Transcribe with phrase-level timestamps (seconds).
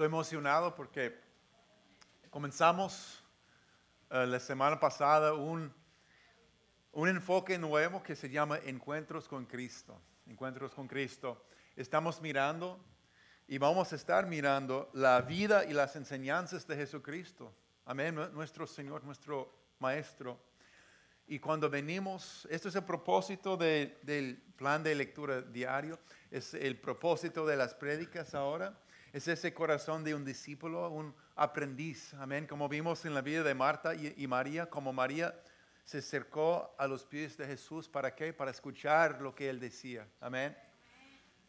[0.00, 1.14] Estoy emocionado porque
[2.30, 3.22] comenzamos
[4.08, 5.70] eh, la semana pasada un,
[6.92, 10.00] un enfoque nuevo que se llama Encuentros con Cristo.
[10.26, 11.44] Encuentros con Cristo.
[11.76, 12.82] Estamos mirando
[13.46, 17.52] y vamos a estar mirando la vida y las enseñanzas de Jesucristo.
[17.84, 20.40] Amén, nuestro Señor, nuestro Maestro.
[21.26, 25.98] Y cuando venimos, esto es el propósito del plan de lectura diario,
[26.30, 28.80] es el propósito de las prédicas ahora,
[29.12, 33.54] es ese corazón de un discípulo, un aprendiz, amén, como vimos en la vida de
[33.54, 35.34] Marta y, María, como María
[35.84, 38.32] se acercó a los pies de Jesús, ¿para qué?
[38.32, 40.56] Para escuchar lo que él decía, amén.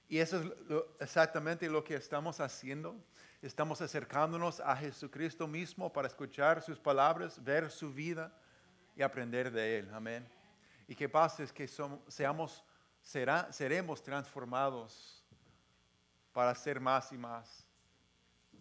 [0.09, 0.51] Y eso es
[0.99, 2.95] exactamente lo que estamos haciendo.
[3.41, 8.33] Estamos acercándonos a Jesucristo mismo para escuchar sus palabras, ver su vida
[8.95, 9.89] y aprender de Él.
[9.93, 10.27] Amén.
[10.87, 12.63] Y que pasa es que somos, seamos,
[13.01, 15.20] será, seremos transformados
[16.33, 17.65] para ser más y más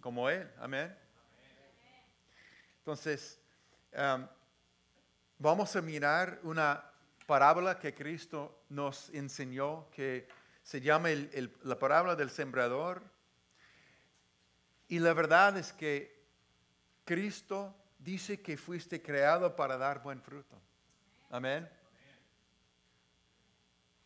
[0.00, 0.50] como Él.
[0.58, 0.96] Amén.
[2.78, 3.40] Entonces,
[3.92, 4.26] um,
[5.38, 6.84] vamos a mirar una
[7.26, 10.26] parábola que Cristo nos enseñó que
[10.62, 11.08] se llama
[11.62, 13.02] la parábola del sembrador.
[14.88, 16.24] Y la verdad es que
[17.04, 20.60] Cristo dice que fuiste creado para dar buen fruto.
[21.30, 21.68] Amén.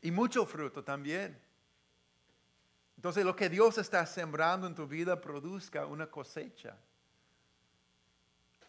[0.03, 1.41] Y mucho fruto también.
[3.05, 6.75] Entonces lo que Dios está sembrando en tu vida produzca una cosecha.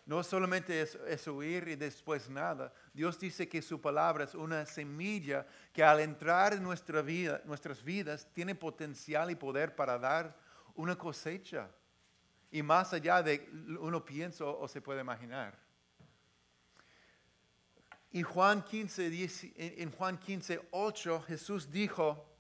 [0.06, 2.74] No solamente es, es, y después nada.
[2.94, 7.82] Dios dice que su palabra es una semilla que al entrar en nuestra vida, nuestras
[7.82, 10.36] vidas tiene potencial y poder para dar
[10.74, 11.70] una cosecha
[12.52, 13.50] y más allá de
[13.80, 15.58] uno piensa o se puede imaginar.
[18.12, 22.35] Y Juan 15, en Juan 15, 8, Jesús dijo,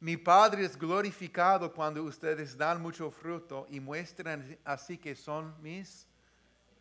[0.00, 6.06] mi Padre es glorificado cuando ustedes dan mucho fruto y muestran así que son mis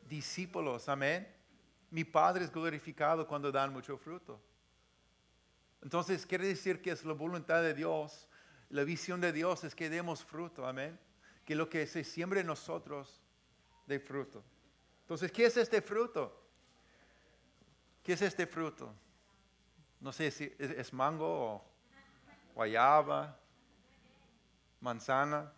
[0.08, 0.90] discípulos.
[0.90, 1.28] Amén.
[1.92, 4.40] Mi Padre es glorificado cuando dan mucho fruto.
[5.82, 8.28] Entonces quiere decir que es la voluntad de Dios,
[8.70, 10.66] la visión de Dios es que demos fruto.
[10.66, 10.98] Amén
[11.50, 13.20] que lo que se siembre en nosotros
[13.88, 14.44] de fruto.
[15.02, 16.40] Entonces, ¿qué es este fruto?
[18.04, 18.94] ¿Qué es este fruto?
[20.00, 21.66] No sé si es, mango o
[22.60, 23.40] guayaba,
[24.82, 25.50] manzana.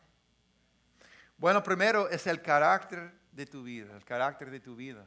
[1.35, 5.03] Bueno, primero es el carácter de tu vida, el carácter de tu vida.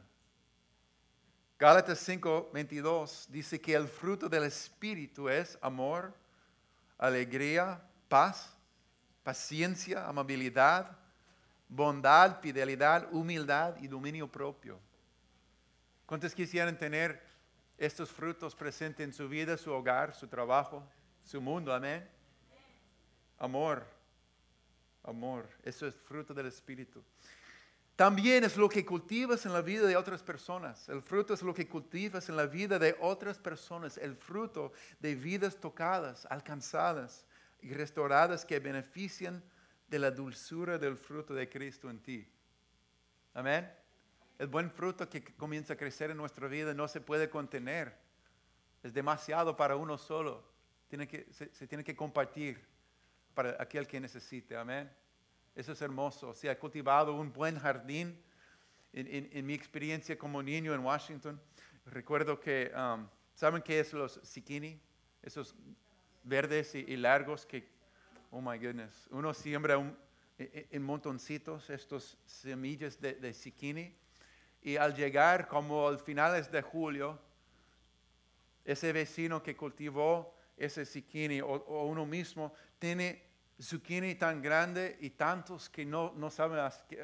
[1.57, 6.13] Gálatas 5, 22 dice que el fruto del Espíritu es amor,
[6.97, 8.53] alegría, paz,
[9.23, 10.97] paciencia, amabilidad,
[11.69, 14.81] bondad, fidelidad, humildad y dominio propio.
[16.05, 17.23] ¿Cuántos quisieran tener
[17.77, 20.85] estos frutos presentes en su vida, su hogar, su trabajo,
[21.25, 21.73] su mundo?
[21.73, 22.07] Amén.
[23.37, 23.85] Amor,
[25.03, 27.03] amor, eso es fruto del Espíritu.
[27.95, 30.87] También es lo que cultivas en la vida de otras personas.
[30.89, 33.97] El fruto es lo que cultivas en la vida de otras personas.
[33.97, 37.25] El fruto de vidas tocadas, alcanzadas
[37.61, 39.41] y restauradas que benefician
[39.87, 42.27] de la dulzura del fruto de Cristo en ti.
[43.33, 43.71] Amén.
[44.37, 47.97] El buen fruto que comienza a crecer en nuestra vida no se puede contener.
[48.83, 50.54] Es demasiado para uno solo.
[50.87, 52.63] Tiene que, se, tiene que compartir
[53.33, 54.55] para aquel que necesite.
[54.55, 54.89] Amén.
[55.55, 56.33] Eso es hermoso.
[56.33, 58.21] Se ha cultivado un buen jardín.
[58.93, 61.41] En, mi experiencia como niño en Washington,
[61.85, 64.79] recuerdo que, um, ¿saben qué es los zucchini?
[65.21, 65.53] Esos
[66.23, 67.67] verdes y, largos que,
[68.31, 69.75] oh my goodness, uno siembra
[70.37, 73.93] en, montoncitos estos semillas de, de zucchini
[74.65, 77.19] y al llegar como al finales de julio,
[78.65, 83.23] ese vecino que cultivó ese zucchini o, uno mismo tiene
[83.61, 86.59] zucchini tan grande y tantos que no, no saben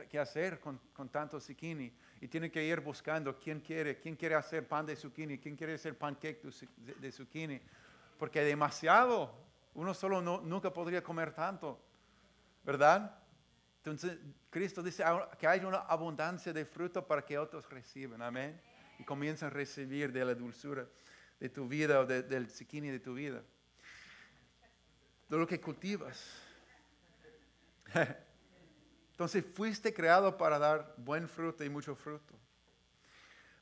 [0.10, 4.36] qué, hacer con, con tantos zucchini y tiene que ir buscando quién quiere, quién quiere
[4.36, 6.42] hacer pan de zucchini, quién quiere hacer pancake
[6.78, 7.62] de, de zucchini
[8.22, 9.34] porque demasiado,
[9.74, 11.84] uno solo nunca podría comer tanto,
[12.64, 13.18] ¿verdad?
[13.78, 14.16] Entonces,
[14.52, 15.04] Cristo dice
[15.40, 18.62] que hay una abundancia de fruto para que otros reciban, amén.
[19.00, 20.86] Y comienzan a recibir de la dulzura
[21.40, 23.42] de tu vida o del zucchini de tu vida.
[25.32, 26.24] De lo que cultivas.
[29.12, 32.36] Entonces, fuiste creado para dar buen fruto y mucho fruto.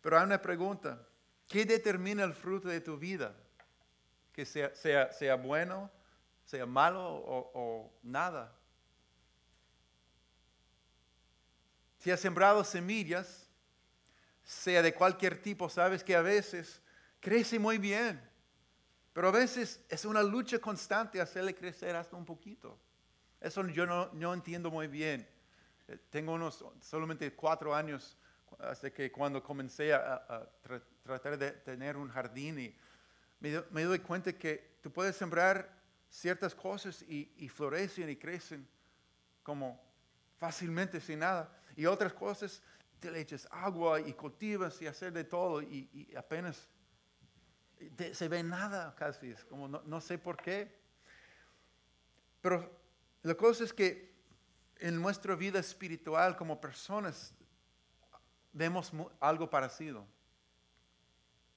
[0.02, 1.08] Pero hay una pregunta.
[1.48, 3.34] ¿Qué determina el fruto de tu vida?
[4.34, 5.92] que sea, sea, bueno,
[6.46, 8.56] sea malo o, nada.
[11.98, 13.50] Si has sembrado semillas,
[14.44, 16.82] sea de cualquier tipo, sabes que a veces
[17.20, 18.29] crece muy bien,
[19.14, 22.78] pero a veces es una lucha constante hacerle crecer hasta un poquito.
[23.42, 25.28] Eso yo no, no entiendo muy bien.
[25.88, 28.18] Eh, Tengo unos solamente cuatro años
[28.60, 32.76] hasta que cuando comencé a, a tra- tratar de tener un jardín y
[33.40, 35.70] me, me doy cuenta que tú puedes sembrar
[36.10, 38.68] ciertas cosas y, y florecen y crecen
[39.44, 39.82] como
[40.38, 41.50] fácilmente sin nada.
[41.76, 42.62] Y otras cosas
[43.00, 46.68] te le echas agua y cultivas y hacer de todo y, y apenas
[48.14, 49.32] se ve nada casi.
[49.32, 50.80] Es como no, no sé por qué.
[52.42, 52.70] Pero
[53.24, 54.10] la cosa es que
[54.78, 57.34] en nuestra vida espiritual como personas
[58.54, 60.06] vemos algo parecido.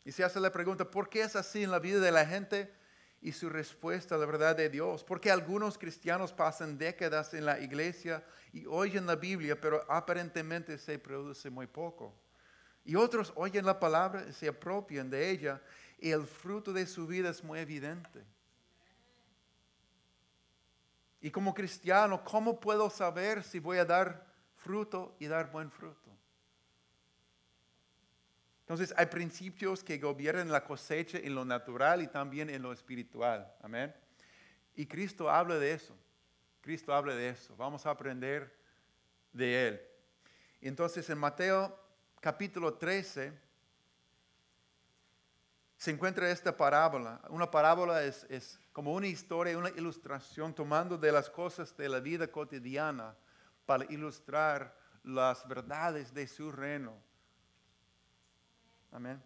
[0.05, 2.73] Y se hace la pregunta, ¿por qué es así en la vida de la gente?
[3.21, 5.05] Y su respuesta, la verdad de Dios.
[5.05, 10.99] Porque algunos cristianos pasan décadas en la iglesia y oyen la Biblia, pero aparentemente se
[10.99, 12.13] produce muy poco.
[12.85, 15.63] Y otros oyen la palabra se apropian de ella
[16.03, 18.25] y el fruto de su vida es muy evidente.
[21.21, 24.27] Y como cristiano, ¿cómo puedo saber si voy a dar
[24.57, 26.11] fruto y dar buen fruto?
[28.63, 33.55] Entonces hay principios que gobiernan la cosecha en lo natural y también en lo espiritual.
[33.63, 33.95] Amén.
[34.75, 35.97] Y Cristo habla de eso.
[36.63, 37.55] Cristo habla de eso.
[37.55, 38.53] Vamos a aprender
[39.33, 39.81] de Él.
[40.61, 41.79] Entonces en Mateo
[42.21, 43.52] capítulo 13
[45.83, 47.21] se encuentra esta parábola.
[47.29, 51.99] Una parábola es, es como una historia, una ilustración tomando de las cosas de la
[51.99, 53.17] vida cotidiana
[53.67, 56.95] para ilustrar las verdades de su reino.
[58.93, 59.21] Amén.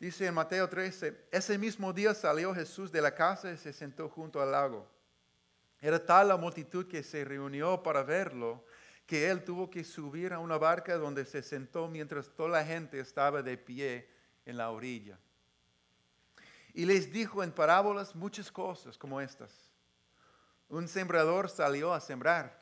[0.00, 4.08] Dice en Mateo 13, ese mismo día salió Jesús de la casa y se sentó
[4.08, 4.90] junto al lago.
[5.78, 8.64] Era tal la multitud que se reunió para verlo
[9.04, 12.98] que él tuvo que subir a una barca donde se sentó mientras toda la gente
[12.98, 14.08] estaba de pie
[14.46, 15.18] en la orilla.
[16.76, 19.50] Y les dijo en parábolas muchas cosas como estas.
[20.68, 22.60] Un sembrador salió a sembrar.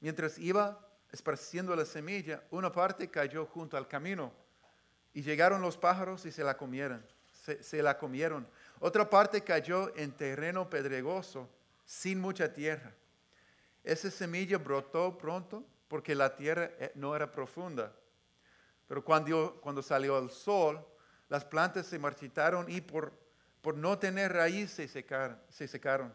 [0.00, 4.32] Mientras iba esparciendo la semilla, una parte cayó junto al camino
[5.12, 7.06] y llegaron los pájaros y se la comieron.
[7.60, 8.48] Se, la comieron.
[8.80, 11.48] Otra parte cayó en terreno pedregoso,
[11.84, 12.92] sin mucha tierra.
[13.84, 17.94] Esa semilla brotó pronto porque la tierra eh, no era profunda.
[18.88, 20.84] Pero cuando, cuando salió el sol,
[21.28, 23.12] las plantas se marchitaron y por,
[23.60, 26.12] por no tener raíz se secaron, se secaron.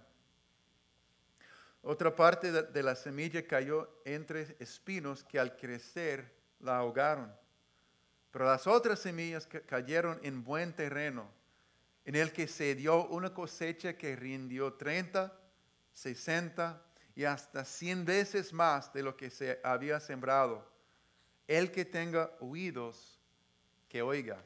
[1.82, 7.34] Otra parte de, la semilla cayó entre espinos que al crecer la ahogaron.
[8.32, 11.32] Pero las otras semillas ca- cayeron en buen terreno,
[12.06, 15.34] en el que se dio una cosecha que rindió 30,
[15.94, 16.82] 60
[17.16, 20.70] y hasta 100 veces más de lo que se había sembrado.
[21.48, 23.20] El que tenga oídos,
[23.88, 24.44] que oiga.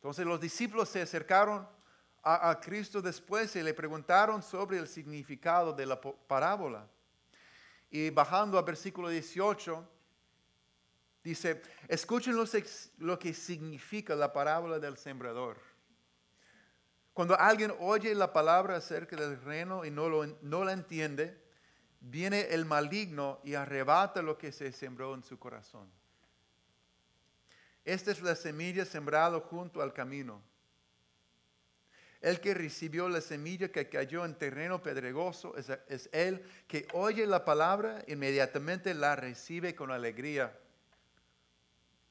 [0.00, 1.68] Entonces los discípulos se acercaron
[2.22, 6.88] a, Cristo después y le preguntaron sobre el significado de la parábola.
[7.90, 9.86] Y bajando al versículo 18,
[11.22, 15.58] dice, escuchen lo, que significa la parábola del sembrador.
[17.12, 21.38] Cuando alguien oye la palabra acerca del reino y no la entiende,
[22.00, 25.99] viene el maligno y arrebata lo que se sembró en su corazón.
[27.84, 30.42] Esta es la semilla sembrada junto al camino.
[32.20, 37.26] El que recibió la semilla que cayó en terreno pedregoso es, es el que oye
[37.26, 40.58] la palabra, inmediatamente la recibe con alegría.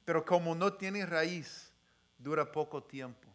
[0.06, 1.72] Pero como no tiene raíz,
[2.18, 3.30] dura poco tiempo.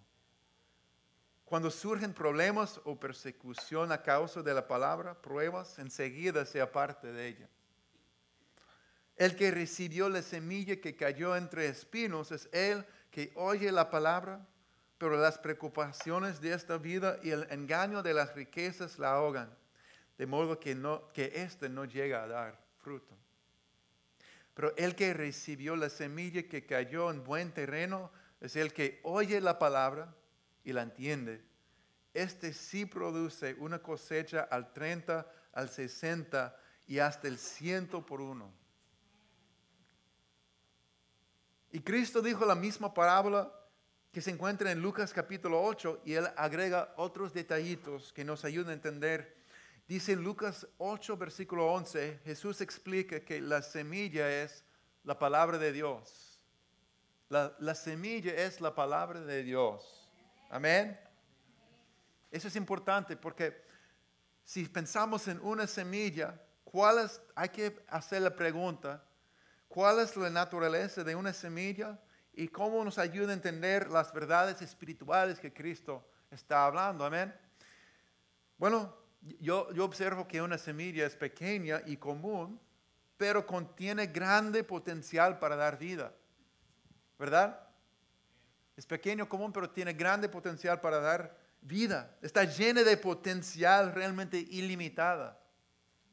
[1.44, 7.28] Cuando surgen problemas o persecución a causa de la palabra, pruebas, enseguida se aparte de
[7.28, 7.48] ella.
[9.16, 14.44] El que recibió la semilla que cayó entre espinos es el que oye la palabra,
[14.98, 19.56] pero las preocupaciones de esta vida y el engaño de las riquezas la ahogan,
[20.18, 23.16] de modo que, no, éste no llega a dar fruto.
[24.54, 29.40] Pero el que recibió la semilla que cayó en buen terreno es el que oye
[29.40, 30.14] la palabra
[30.64, 31.42] y la entiende.
[32.12, 36.56] Este sí produce una cosecha al 30, al 60
[36.86, 38.63] y hasta el ciento por uno.
[41.74, 43.52] Y Cristo dijo la misma parábola
[44.12, 48.70] que se encuentra en Lucas capítulo 8 y él agrega otros detallitos que nos ayudan
[48.70, 49.36] a entender.
[49.88, 54.64] Dice en Lucas 8, versículo 11, Jesús explica que la semilla es
[55.02, 56.38] la palabra de Dios.
[57.28, 60.08] La, la semilla es la palabra de Dios.
[60.50, 60.96] Amén.
[62.30, 63.64] Eso es importante porque
[64.44, 69.02] si pensamos en una semilla, ¿cuál es, hay que hacer la pregunta,
[69.74, 71.98] ¿cuál es la naturaleza de una semilla
[72.32, 77.04] y cómo nos ayuda a entender las verdades espirituales que Cristo está hablando?
[77.04, 77.34] Amén.
[78.56, 78.96] Bueno,
[79.40, 82.60] yo, observo que una semilla es pequeña y común,
[83.16, 86.14] pero contiene grande potencial para dar vida.
[87.18, 87.58] ¿Verdad?
[88.76, 92.16] Es pequeño, común, pero tiene grande potencial para dar vida.
[92.22, 95.36] Está llena de potencial realmente ilimitada.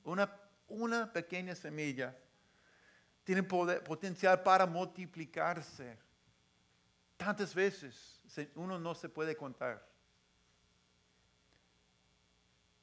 [0.03, 0.35] Una,
[0.67, 2.17] una pequeña semilla
[3.33, 5.97] tiene potencial para multiplicarse.
[7.15, 8.19] Tantas veces
[8.55, 9.87] uno no se puede contar.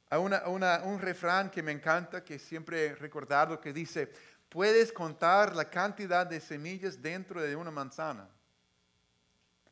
[0.08, 4.10] Hay un refrán que me encanta, que siempre he recordado, que dice,
[4.48, 8.26] puedes contar la cantidad de semillas dentro de una manzana.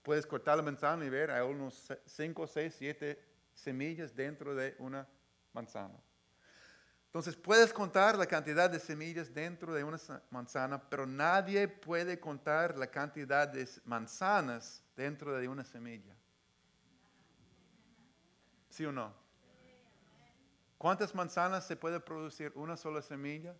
[0.02, 3.23] Puedes cortar la manzana y ver, hay unos 5, 6, 7
[3.54, 5.09] semillas dentro de una
[5.54, 5.95] manzana.
[7.16, 9.96] Entonces puedes contar la cantidad de semillas dentro de una
[10.28, 16.14] manzana, pero nadie puede contar la cantidad de manzanas dentro de una semilla.
[18.68, 19.14] ¿Sí o no?
[20.76, 23.56] ¿Cuántas manzanas se puede producir una sola semilla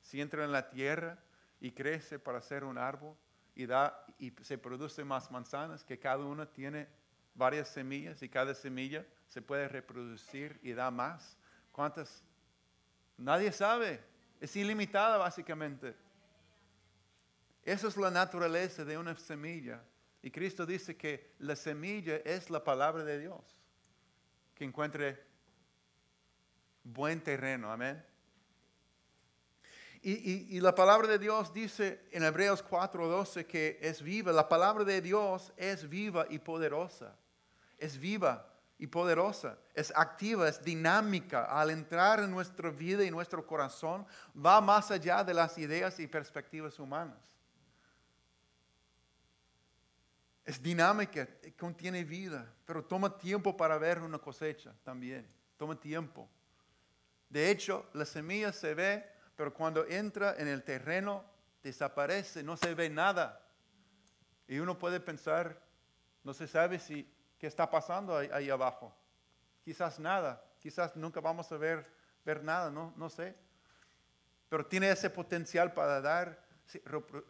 [0.00, 1.16] si entra en la tierra
[1.60, 3.16] y crece para ser un árbol
[3.54, 6.88] y, da, y se produce más manzanas que cada una tiene
[7.36, 11.38] varias semillas y cada semilla se puede reproducir y da más?
[11.70, 12.24] ¿Cuántas?
[13.18, 14.00] Nadie sabe.
[14.40, 15.94] Es ilimitada básicamente.
[17.62, 19.82] Esa es la naturaleza de una semilla.
[20.22, 23.60] Y Cristo dice que la semilla es la palabra de Dios.
[24.54, 25.22] Que encuentre
[26.82, 27.70] buen terreno.
[27.72, 28.04] Amén.
[30.02, 34.30] Y, la palabra de Dios dice en Hebreos 4:12 que es viva.
[34.30, 37.16] La palabra de Dios es viva y poderosa.
[37.76, 39.58] Es viva y poderosa.
[39.74, 41.44] Es activa, es dinámica.
[41.44, 46.06] Al entrar en nuestra vida y nuestro corazón, va más allá de las ideas y
[46.06, 47.18] perspectivas humanas.
[50.44, 51.26] Es dinámica,
[51.58, 55.26] contiene vida, pero toma tiempo para ver una cosecha también.
[55.56, 56.28] Toma tiempo.
[57.28, 59.04] De hecho, la semilla se ve,
[59.34, 61.24] pero cuando entra en el terreno,
[61.62, 63.42] desaparece, no se ve nada.
[64.46, 65.60] Y uno puede pensar,
[66.22, 68.94] no se sabe si qué está pasando ahí, abajo.
[69.62, 71.90] Quizás nada, quizás nunca vamos a ver,
[72.24, 73.36] ver nada, no, no sé.
[74.48, 76.46] Pero tiene ese potencial para dar,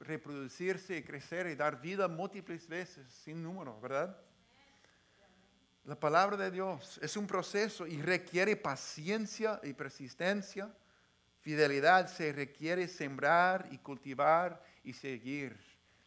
[0.01, 4.17] reproducirse y crecer y dar vida múltiples veces, sin número, ¿verdad?
[5.87, 10.75] La palabra de Dios es un proceso y requiere paciencia y persistencia.
[11.41, 15.57] Fidelidad se requiere sembrar y cultivar y seguir.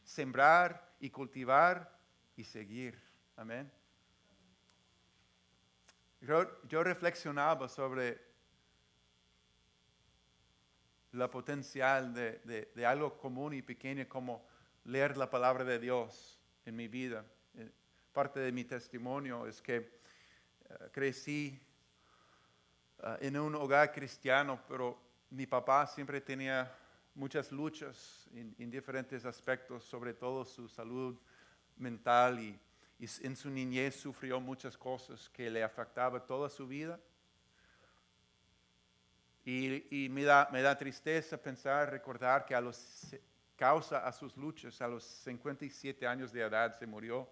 [0.04, 1.98] Sembrar y cultivar
[2.36, 3.02] y seguir.
[3.38, 3.72] Amén.
[6.22, 8.20] Yo, reflexionaba sobre
[11.14, 14.46] la potencial de, algo común y pequeño como
[14.84, 17.26] leer la palabra de Dios en mi vida.
[18.12, 21.58] Parte de mi testimonio es que eh, crecí
[23.02, 25.00] eh, en un hogar cristiano, pero
[25.30, 26.70] mi papá siempre tenía
[27.14, 31.18] muchas luchas en, diferentes aspectos, sobre todo su salud
[31.78, 32.60] mental y,
[33.00, 37.00] en su niñez sufrió muchas cosas que le afectaban toda su vida.
[39.46, 43.16] Y, me, da, me da tristeza pensar, recordar que a los
[43.56, 47.28] causa a sus luchas, a los 57 años de edad se murió.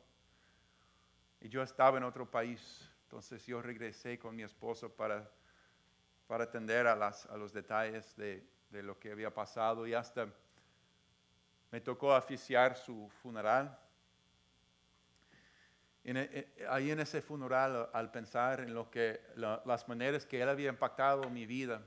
[1.39, 5.29] Y yo estaba en otro país, entonces yo regresé con mi esposo para,
[6.25, 10.27] para atender a, las, a los detalles de, de lo que había pasado y hasta
[11.71, 13.77] me tocó oficiar su funeral.
[16.09, 20.69] Eh, ahí en ese funeral, al pensar en lo que, las maneras que él había
[20.69, 21.81] impactado mi vida,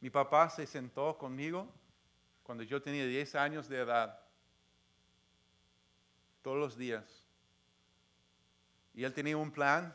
[0.00, 1.70] mi papá se sentó conmigo
[2.42, 4.18] cuando yo tenía 10 años de edad
[6.40, 7.26] todos los días.
[8.94, 9.94] Y él tenía un plan,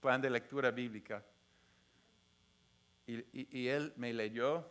[0.00, 1.24] plan de lectura bíblica.
[3.06, 4.68] Y, él me leyó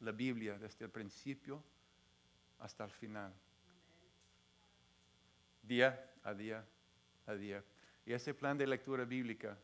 [0.00, 1.64] la Biblia desde el principio
[2.58, 3.32] hasta el final.
[5.68, 6.64] Día a día
[7.26, 7.62] a día.
[8.06, 9.56] Y ese plan de lectura bíblica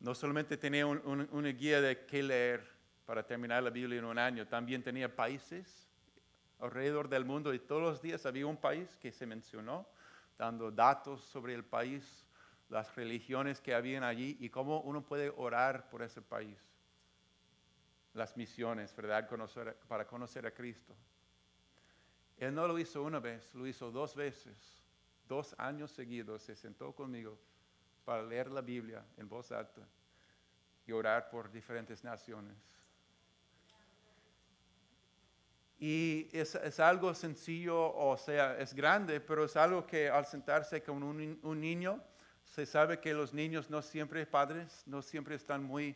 [0.00, 2.68] no solamente tenía una guía de qué leer
[3.06, 5.88] para terminar la Biblia en un año, también tenía países
[6.58, 9.86] alrededor del mundo y todos los días había un país que se mencionó,
[10.36, 12.26] dando datos sobre el país,
[12.68, 16.58] las religiones que habían allí y cómo uno puede orar por ese país.
[18.14, 19.28] Las misiones, ¿verdad?
[19.86, 20.96] para conocer a Cristo.
[22.40, 24.82] Él no lo hizo una vez, lo hizo dos veces.
[25.28, 27.38] Dos años seguidos se sentó conmigo
[28.02, 29.82] para leer la Biblia en voz alta
[30.86, 32.56] y orar por diferentes naciones.
[35.78, 41.02] Y es, algo sencillo, o sea, es grande, pero es algo que al sentarse con
[41.02, 42.02] un, un niño
[42.42, 45.94] Se sabe que los niños no siempre, padres, no siempre están muy,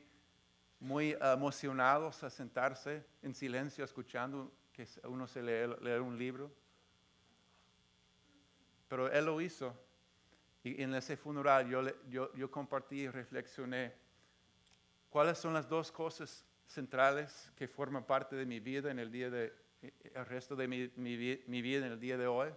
[0.79, 6.51] muy emocionados a sentarse en silencio escuchando que uno se lee, leer un libro.
[8.89, 9.75] Pero él lo hizo.
[10.65, 13.95] Y en ese funeral yo, yo, yo compartí y reflexioné
[15.11, 19.31] cuáles son las dos cosas centrales que forman parte de mi vida en el día
[19.31, 21.17] de, el resto de mi, mi,
[21.47, 22.51] mi vida en el día de hoy.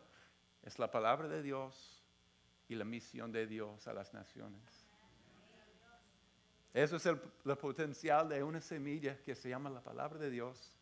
[0.63, 2.03] Es la palabra de Dios
[2.67, 4.87] y la misión de Dios a las naciones.
[6.73, 10.73] Eso es el, el, potencial de una semilla que se llama la palabra de Dios,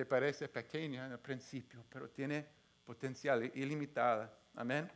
[0.00, 2.46] que parece pequeña en el principio, pero tiene
[2.86, 4.34] potencial ilimitada.
[4.54, 4.90] Amén.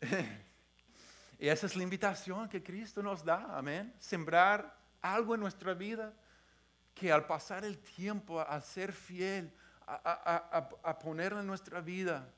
[1.38, 3.56] y esa es la invitación que Cristo nos da.
[3.56, 3.94] Amén.
[4.00, 6.12] Sembrar algo en nuestra vida
[6.92, 9.54] que al pasar el tiempo, a ser fiel,
[9.86, 12.28] a, ponerlo en nuestra vida,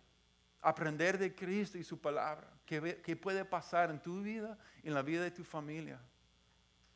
[0.61, 5.23] aprender de Cristo y su palabra, que, puede pasar en tu vida, en la vida
[5.23, 5.99] de tu familia,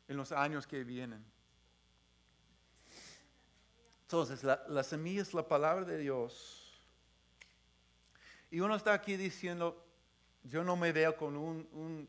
[0.07, 1.25] en los años que vienen.
[4.15, 6.81] Entonces, la, semilla es la palabra de Dios.
[8.49, 9.85] Y uno está aquí diciendo,
[10.41, 12.07] yo no me veo con un,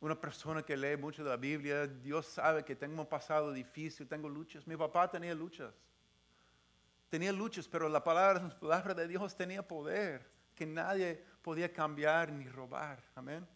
[0.00, 1.86] una persona que lee mucho de la Biblia.
[1.86, 4.66] Dios sabe que tengo un pasado difícil, tengo luchas.
[4.66, 5.72] Mi papá tenía luchas.
[7.08, 12.32] Tenía luchas, pero la palabra, la palabra de Dios tenía poder que nadie podía cambiar
[12.32, 13.00] ni robar.
[13.14, 13.46] Amén.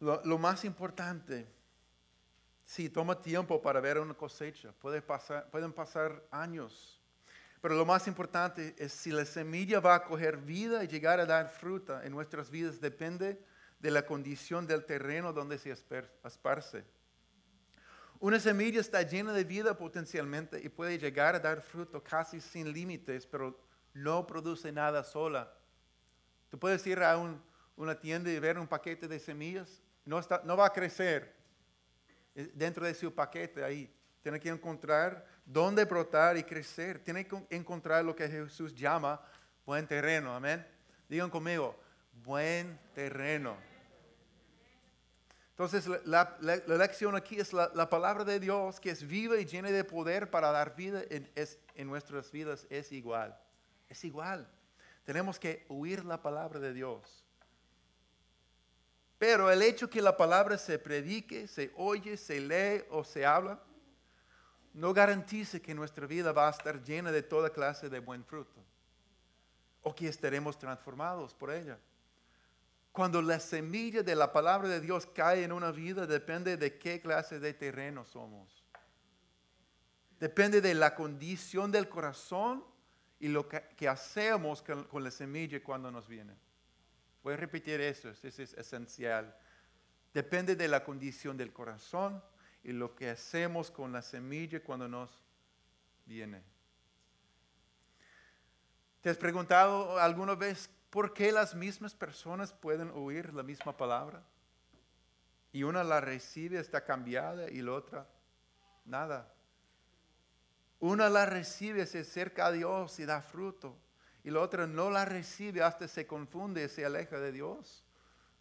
[0.00, 1.57] Lo, más importante,
[2.68, 7.00] si toma tiempo para ver una cosecha, pueden pasar años,
[7.62, 11.24] pero lo más importante es si la semilla va a coger vida y llegar a
[11.24, 13.42] dar fruta en nuestras vidas, depende
[13.78, 16.84] de la condición del terreno donde se esparce.
[18.20, 22.70] Una semilla está llena de vida potencialmente y puede llegar a dar fruto casi sin
[22.70, 23.58] límites, pero
[23.94, 25.50] no produce nada sola.
[26.50, 27.16] Tú puedes ir a
[27.76, 31.37] una tienda y ver un paquete de semillas, no va a crecer
[32.34, 33.92] dentro de su paquete ahí.
[34.22, 36.98] Tiene que encontrar dónde brotar y crecer.
[37.02, 39.20] Tiene que encontrar lo que Jesús llama
[39.64, 40.34] buen terreno.
[40.34, 40.66] Amén.
[41.08, 41.78] Digan conmigo,
[42.24, 43.56] buen terreno.
[45.50, 49.82] Entonces, la, lección aquí es la, palabra de Dios que es viva y llena de
[49.82, 51.28] poder para dar vida en,
[51.74, 52.66] en nuestras vidas.
[52.70, 53.36] Es igual.
[53.88, 54.48] Es igual.
[55.04, 57.27] Tenemos que oír la palabra de Dios.
[59.18, 63.60] Pero el hecho que la palabra se predique, se oye, se lee o se habla,
[64.72, 68.64] no garantiza que nuestra vida va a estar llena de toda clase de buen fruto
[69.82, 71.78] o que estaremos transformados por ella.
[72.92, 77.00] Cuando la semilla de la palabra de Dios cae en una vida, depende de qué
[77.00, 78.64] clase de terreno somos.
[80.18, 82.64] Depende de la condición del corazón
[83.20, 86.34] y lo que, hacemos con, la semilla cuando nos viene.
[87.28, 89.36] Voy a repetir eso, eso es esencial.
[90.14, 92.24] Depende de la condición del corazón
[92.64, 95.10] y lo que hacemos con la semilla cuando nos
[96.06, 96.42] viene.
[99.02, 104.22] ¿Te has preguntado alguna vez ¿Por qué las mismas personas pueden oír la misma palabra?
[105.52, 108.08] Y una la recibe, está cambiada, y la otra,
[108.86, 109.30] nada.
[110.80, 113.76] Una la recibe, se acerca a Dios y da fruto.
[114.24, 117.84] Y la otra no la recibe, hasta se confunde y se aleja de Dios.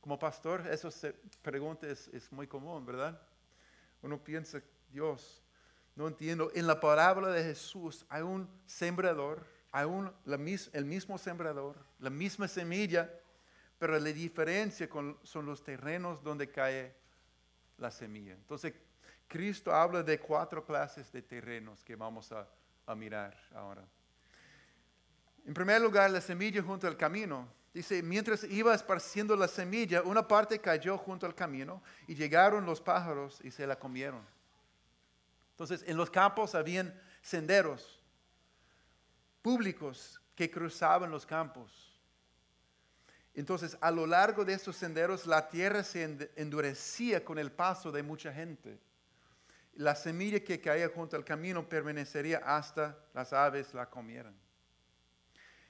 [0.02, 3.22] Como pastor, se pregunta es, muy común, ¿verdad?
[4.02, 5.42] Uno piensa, Dios,
[5.96, 6.52] no entiendo.
[6.54, 10.12] En la parábola de Jesús hay un sembrador aún
[10.74, 13.12] el mismo sembrador, la misma semilla,
[13.78, 14.90] pero la diferencia
[15.24, 16.96] son los terrenos donde cae
[17.78, 18.34] la semilla.
[18.34, 18.74] Entonces,
[19.28, 23.86] Cristo habla de cuatro clases de terrenos que vamos a mirar ahora.
[25.48, 27.48] En primer lugar, la semilla junto al camino.
[27.74, 32.82] Dice, mientras iba esparciendo la semilla, una parte cayó junto al camino y llegaron los
[32.82, 34.22] pájaros y se la comieron.
[35.52, 38.02] Entonces, en los campos habían senderos
[39.42, 41.98] públicos que cruzaban los campos.
[43.34, 46.04] Entonces, a lo largo de esos senderos, la tierra se
[46.36, 48.78] endurecía con el paso de mucha gente.
[49.76, 54.47] La semilla que caía junto al camino permanecería hasta las aves la comieran.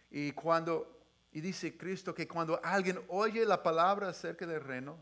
[0.09, 4.97] Y cuando, y dice Cristo que cuando alguien oye la palabra acerca del reino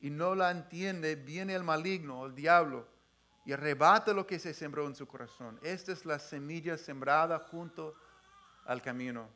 [0.00, 2.86] y no la entiende, viene el maligno, el diablo,
[3.44, 5.58] y arrebata lo que se sembró en su corazón.
[5.62, 7.94] Esta es la semilla sembrada junto
[8.64, 9.28] al camino.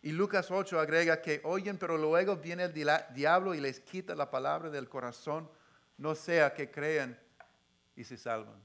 [0.00, 2.74] Y Lucas 8 agrega que oyen, pero luego viene el
[3.14, 5.48] diablo y les quita la palabra del corazón,
[5.96, 7.18] no sea que crean
[7.94, 8.60] y se salvan.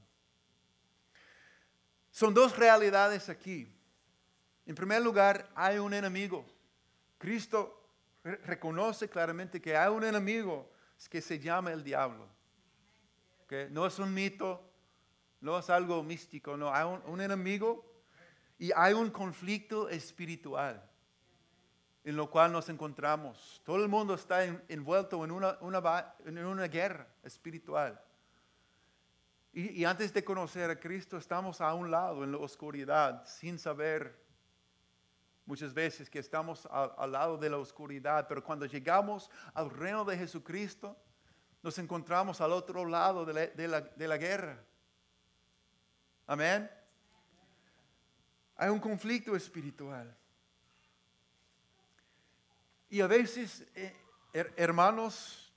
[2.10, 3.72] Son dos realidades aquí.
[4.68, 6.44] En primer lugar, hay un enemigo.
[7.16, 7.88] Cristo
[8.22, 10.70] re- reconoce claramente que hay un enemigo
[11.08, 12.28] que se llama el diablo.
[13.70, 14.62] No es un mito,
[15.40, 17.82] no es algo místico, no, hay un, enemigo
[18.58, 20.84] y hay un conflicto espiritual
[22.04, 23.62] en lo cual nos encontramos.
[23.64, 27.98] Todo el mundo está en- envuelto en una, guerra espiritual.
[29.54, 34.27] Y antes de conocer a Cristo estamos a un lado en la oscuridad sin saber
[35.48, 40.18] muchas veces que estamos al, lado de la oscuridad, pero cuando llegamos al reino de
[40.18, 40.94] Jesucristo,
[41.62, 44.62] nos encontramos al otro lado de la, de la- de la guerra.
[46.26, 46.70] Amén.
[48.56, 50.14] Hay un conflicto espiritual.
[52.90, 53.96] Y a veces, eh,
[54.34, 55.50] her- hermanos,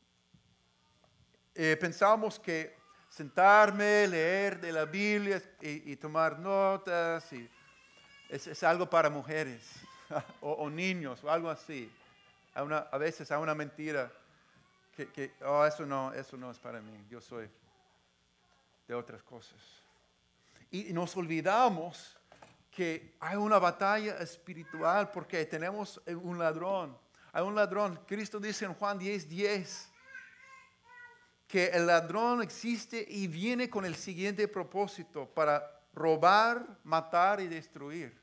[1.53, 2.77] eh, pensamos que
[3.09, 7.49] sentarme, leer de la Biblia y, y tomar notas y
[8.31, 9.61] es, es algo para mujeres
[10.41, 11.91] o, niños o algo así.
[12.55, 14.11] A, una- a veces a una mentira
[14.95, 17.05] que, que, oh, eso no, eso no es para mí.
[17.09, 17.49] Yo soy
[18.87, 19.59] de otras cosas.
[20.71, 22.17] Y nos olvidamos
[22.71, 26.97] que hay una batalla espiritual porque tenemos un ladrón.
[27.33, 27.99] Hay un ladrón.
[28.07, 29.89] Cristo dice en Juan 10, 10
[31.47, 38.20] que el ladrón existe y viene con el siguiente propósito para robar, matar y destruir.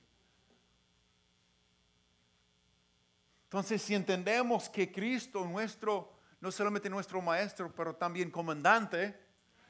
[3.48, 9.18] Entonces, si entendemos que Cristo, nuestro, no solamente nuestro maestro, pero también comandante,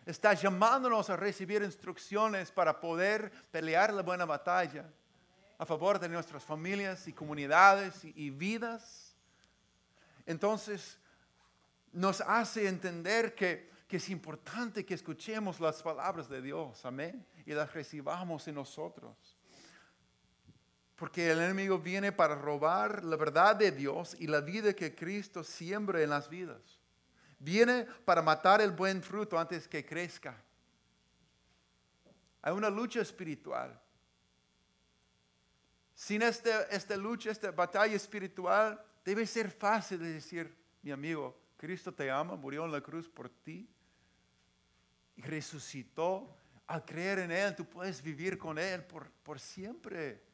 [0.05, 4.85] está llamándonos a recibir instrucciones para poder pelear la buena batalla
[5.59, 9.15] a favor de nuestras familias y comunidades y, vidas,
[10.27, 10.99] entonces
[11.93, 17.73] nos hace entender que es importante que escuchemos las palabras de Dios, amén, y las
[17.73, 19.38] recibamos en nosotros.
[20.99, 25.45] Porque el enemigo viene para robar la verdad de Dios y la vida que Cristo
[25.45, 26.81] siembra en las vidas.
[27.39, 30.37] Viene para matar el buen fruto antes que crezca.
[32.43, 33.81] Hay una lucha espiritual.
[35.95, 41.95] Sin este, esta lucha, esta batalla espiritual, debe ser fácil de decir, mi amigo, Cristo
[41.95, 43.71] te ama, murió en la cruz por ti
[45.15, 46.35] y resucitó.
[46.67, 50.28] Al creer en Él, tú puedes vivir con Él por, por siempre.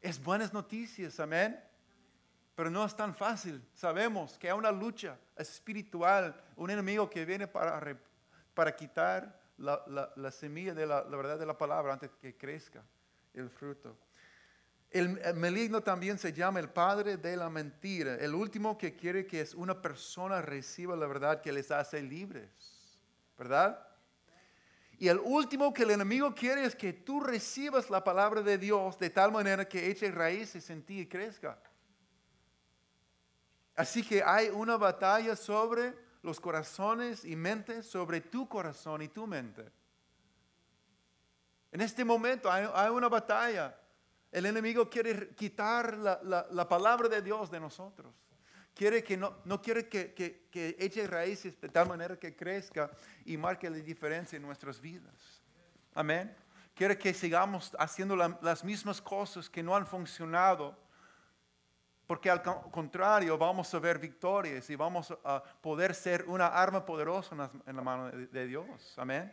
[0.00, 1.58] Es buenas noticias, amén.
[2.54, 3.62] Pero no es tan fácil.
[3.74, 10.30] Sabemos que hay una lucha espiritual, un enemigo que viene para, quitar la, la- la
[10.30, 12.82] semilla de la, la verdad de la palabra antes que crezca
[13.34, 13.96] el fruto.
[14.90, 19.24] El, el maligno también se llama el padre de la mentira, el último que quiere
[19.26, 22.50] que es una persona reciba la verdad que les hace libres,
[23.38, 23.86] ¿verdad?
[25.00, 28.98] Y el último que el enemigo quiere es que tú recibas la palabra de Dios
[28.98, 31.58] de tal manera que eche raíces en ti y crezca.
[33.74, 39.26] Así que hay una batalla sobre los corazones y mentes, sobre tu corazón y tu
[39.26, 39.72] mente.
[41.72, 43.74] En este momento hay, una batalla.
[44.30, 48.12] El enemigo quiere quitar la, la- la palabra de Dios de nosotros.
[48.80, 52.90] Quiere que no, no quiere que, que, que eche raíces de tal manera que crezca
[53.26, 55.42] y marque la diferencia en nuestras vidas.
[55.92, 56.34] Amén.
[56.74, 60.74] Quiere que sigamos haciendo la- las mismas cosas que no han funcionado.
[62.06, 66.82] Porque al co- contrario vamos a ver victorias y vamos a poder ser una arma
[66.82, 68.94] poderosa en la mano de, de Dios.
[68.96, 69.30] Amén.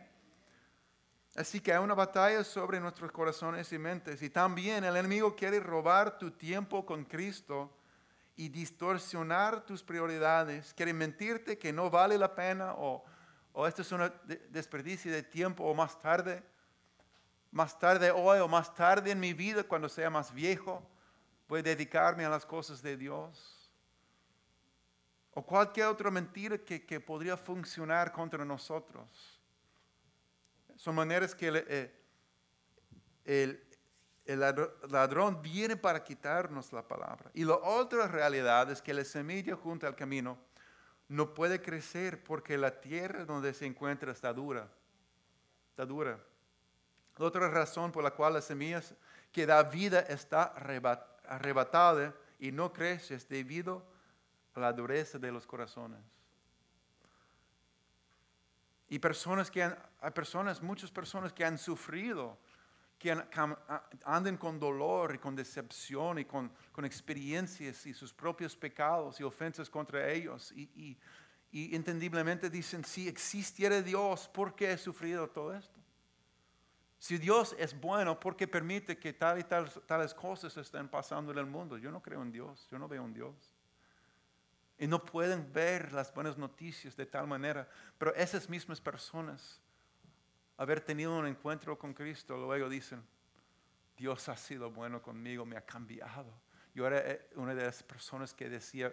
[1.36, 4.20] Así que hay una batalla sobre nuestros corazones y mentes.
[4.20, 7.72] Y también el enemigo quiere robar tu tiempo con Cristo
[8.38, 10.72] y distorsionar tus prioridades.
[10.72, 13.04] Quiere mentirte que no vale la pena o,
[13.52, 14.10] o esto es un
[14.48, 16.44] desperdicio de tiempo o más tarde,
[17.50, 20.88] más tarde hoy o más tarde en mi vida cuando sea más viejo,
[21.48, 23.72] voy a dedicarme a las cosas de Dios.
[25.34, 29.40] O cualquier otra mentira que, que podría funcionar contra nosotros.
[30.76, 31.92] Son maneras que eh,
[33.24, 33.67] el-
[34.28, 37.30] el ladr- ladrón viene para quitarnos la palabra.
[37.32, 40.38] Y la otra realidad es que la semilla junto al camino
[41.08, 44.68] no puede crecer porque la tierra donde se encuentra está dura.
[45.70, 46.18] Está dura.
[47.16, 48.82] La otra razón por la cual la semilla
[49.32, 53.82] que da vida está arrebat- arrebatada y no crece es debido
[54.54, 56.00] a la dureza de los corazones.
[58.90, 62.38] Y personas que han, hay personas, muchas personas que han sufrido,
[62.98, 67.94] que han- cam- a- andan con dolor y con decepción y con, con experiencias y
[67.94, 70.52] sus propios pecados y ofensas contra ellos.
[70.52, 70.98] Y, y-
[71.50, 75.78] y entendiblemente dicen, si existiera Dios, ¿por qué he sufrido todo esto?
[76.98, 81.30] Si Dios es bueno, ¿por qué permite que tal y tal, tales cosas estén pasando
[81.30, 81.78] en el mundo?
[81.78, 83.54] Yo no creo en Dios, yo no veo en Dios.
[84.78, 87.68] Y no pueden ver las buenas noticias de tal manera.
[87.98, 89.60] Pero esas mismas personas,
[90.58, 93.02] haber tenido un encuentro con Cristo, luego dicen,
[93.96, 96.32] Dios ha sido bueno conmigo, me ha cambiado.
[96.74, 98.92] Yo era eh, una de las personas que decía,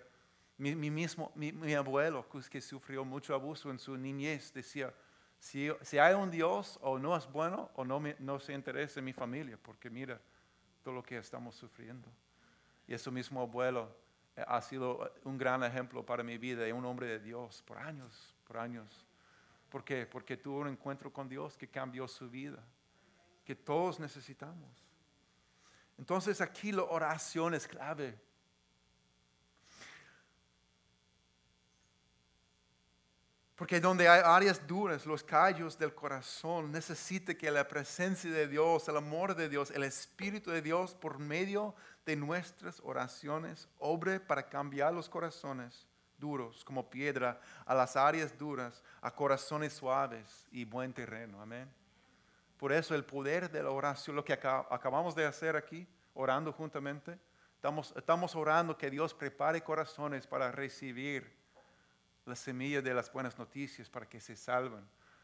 [0.58, 4.94] mi, mismo, mi, abuelo, que sufrió mucho abuso en su niñez, decía,
[5.40, 9.14] si, hay un Dios o no es bueno o no, no se interesa en mi
[9.14, 10.22] familia, porque mira
[10.84, 12.08] todo lo que estamos sufriendo.
[12.88, 13.96] Y ese mismo abuelo
[14.36, 17.80] eh, ha sido un gran ejemplo para mi vida y un hombre de Dios por
[17.80, 19.05] años, por años.
[19.70, 20.06] ¿Por qué?
[20.06, 22.64] Porque tuvo un encuentro con Dios que cambió su vida,
[23.44, 24.86] que todos necesitamos.
[25.98, 28.18] Entonces aquí la oración es clave.
[33.56, 38.88] Porque donde hay áreas duras, los callos del corazón, necesita que la presencia de Dios,
[38.90, 41.74] el amor de Dios, el Espíritu de Dios por medio
[42.06, 48.84] de nuestras oraciones obre para cambiar los corazones duros como piedra a las áreas duras,
[49.02, 51.42] a corazones suaves y buen terreno.
[51.42, 51.70] Amén.
[52.58, 57.20] Por eso el poder de la oración, lo que acabamos de hacer aquí, orando juntamente,
[57.56, 61.36] estamos, estamos orando que Dios prepare corazones para recibir
[62.26, 64.84] la semilla de las buenas noticias para que se salven,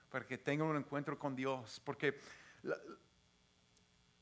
[0.10, 1.82] para que tengan un encuentro con Dios.
[1.84, 2.20] Porque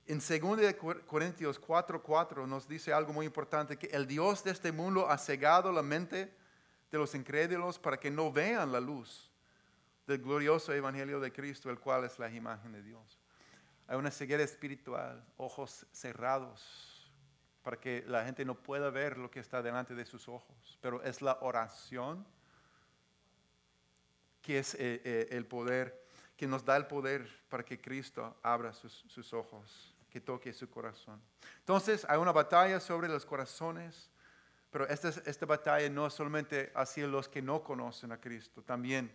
[0.05, 5.09] en 2 Corintios 4:4 nos dice algo muy importante, que el Dios de este mundo
[5.09, 6.33] ha cegado la mente
[6.91, 9.29] de los incrédulos para que no vean la luz
[10.07, 13.19] del glorioso evangelio de Cristo, el cual es la imagen de Dios.
[13.87, 17.11] Hay una ceguera espiritual, ojos cerrados,
[17.63, 21.03] para que la gente no pueda ver lo que está delante de sus ojos, pero
[21.03, 22.25] es la oración
[24.41, 28.73] que es eh, eh, el poder, que nos da el poder para que Cristo abra
[28.73, 31.21] sus, ojos, que toque su corazón.
[31.59, 34.09] Entonces hay una batalla sobre los corazones,
[34.71, 39.11] pero esta, esta batalla no es solamente hacia los que no conocen a Cristo, también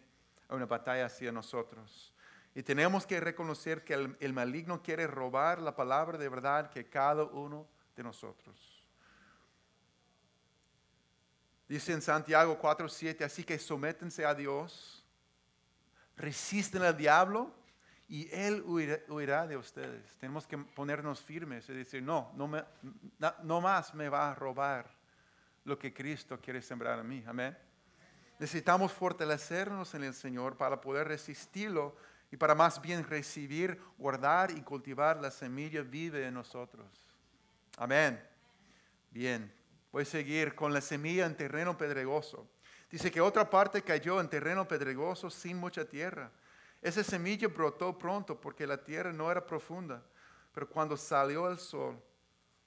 [0.48, 2.12] hay una batalla hacia nosotros.
[2.54, 7.24] Y tenemos que reconocer que el, maligno quiere robar la palabra de verdad que cada
[7.24, 8.86] uno de nosotros.
[11.68, 15.04] Dice en Santiago 4:7, así que sométense a Dios
[16.16, 17.52] resisten al diablo
[18.08, 18.62] y él
[19.08, 20.16] huirá, de ustedes.
[20.18, 22.62] Tenemos que ponernos firmes y decir, no, no, me,
[23.42, 24.90] no, más me va a robar
[25.64, 27.22] lo que Cristo quiere sembrar a mí.
[27.26, 27.56] Amén.
[28.38, 31.96] Necesitamos fortalecernos en el Señor para poder resistirlo
[32.30, 36.86] y para más bien recibir, guardar y cultivar la semilla vive en nosotros.
[37.78, 38.20] Amén.
[39.10, 39.52] Bien,
[39.92, 42.48] voy a seguir con la semilla en terreno pedregoso.
[42.90, 46.30] Dice que otra parte cayó en terreno pedregoso sin mucha tierra.
[46.82, 50.02] Esa semilla brotó pronto porque la tierra no era profunda,
[50.52, 52.00] pero cuando salió el sol,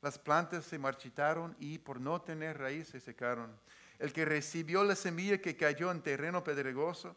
[0.08, 3.52] las plantas se marchitaron y por no tener raíz se secaron.
[4.00, 7.14] El que recibió la semilla que cayó en terreno pedregoso,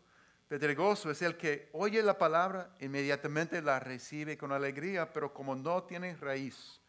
[0.48, 5.84] pedregoso es el que oye la palabra, inmediatamente la recibe con alegría, pero como no
[5.84, 6.80] tiene raíz,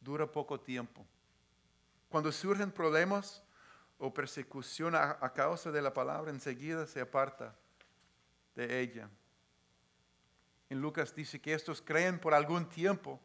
[0.00, 1.06] dura poco tiempo.
[2.08, 3.44] Cuando surgen problemas,
[4.00, 7.54] o persecución a, causa de la palabra, enseguida se aparta
[8.56, 9.08] de ella.
[10.70, 13.20] En Lucas dice que estos creen por algún tiempo,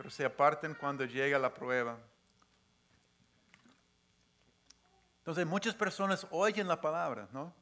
[0.00, 1.98] pero se apartan cuando llega la prueba.
[5.18, 7.52] Entonces muchas personas oyen la palabra, ¿no?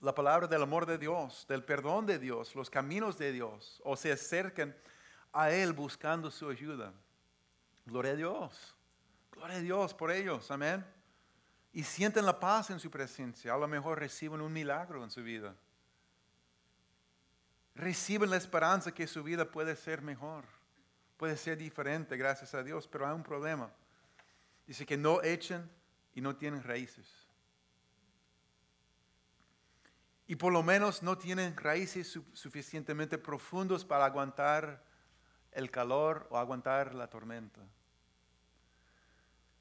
[0.00, 3.98] La palabra del amor de Dios, del perdón de Dios, los caminos de Dios, o
[3.98, 4.74] se acercan
[5.30, 6.94] a Él buscando su ayuda.
[7.84, 8.74] Gloria a Dios.
[9.30, 10.50] Gloria a Dios por ellos.
[10.50, 10.82] Amén
[11.74, 15.22] y sienten la paz en su presencia, a lo mejor reciben un milagro en su
[15.22, 15.54] vida.
[17.74, 20.46] Reciben la esperanza que su vida puede ser mejor,
[21.16, 23.70] puede ser diferente, gracias a Dios, pero hay un problema.
[24.66, 25.68] Dice que no echen
[26.14, 27.06] y no tienen raíces.
[30.26, 34.82] Y por lo menos no tienen raíces suficientemente profundos para aguantar
[35.52, 37.60] el calor o aguantar la tormenta.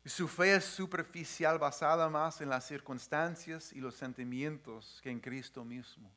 [0.05, 5.63] Su fe es superficial, basada más en las circunstancias y los sentimientos que en Cristo
[5.63, 6.11] mismo.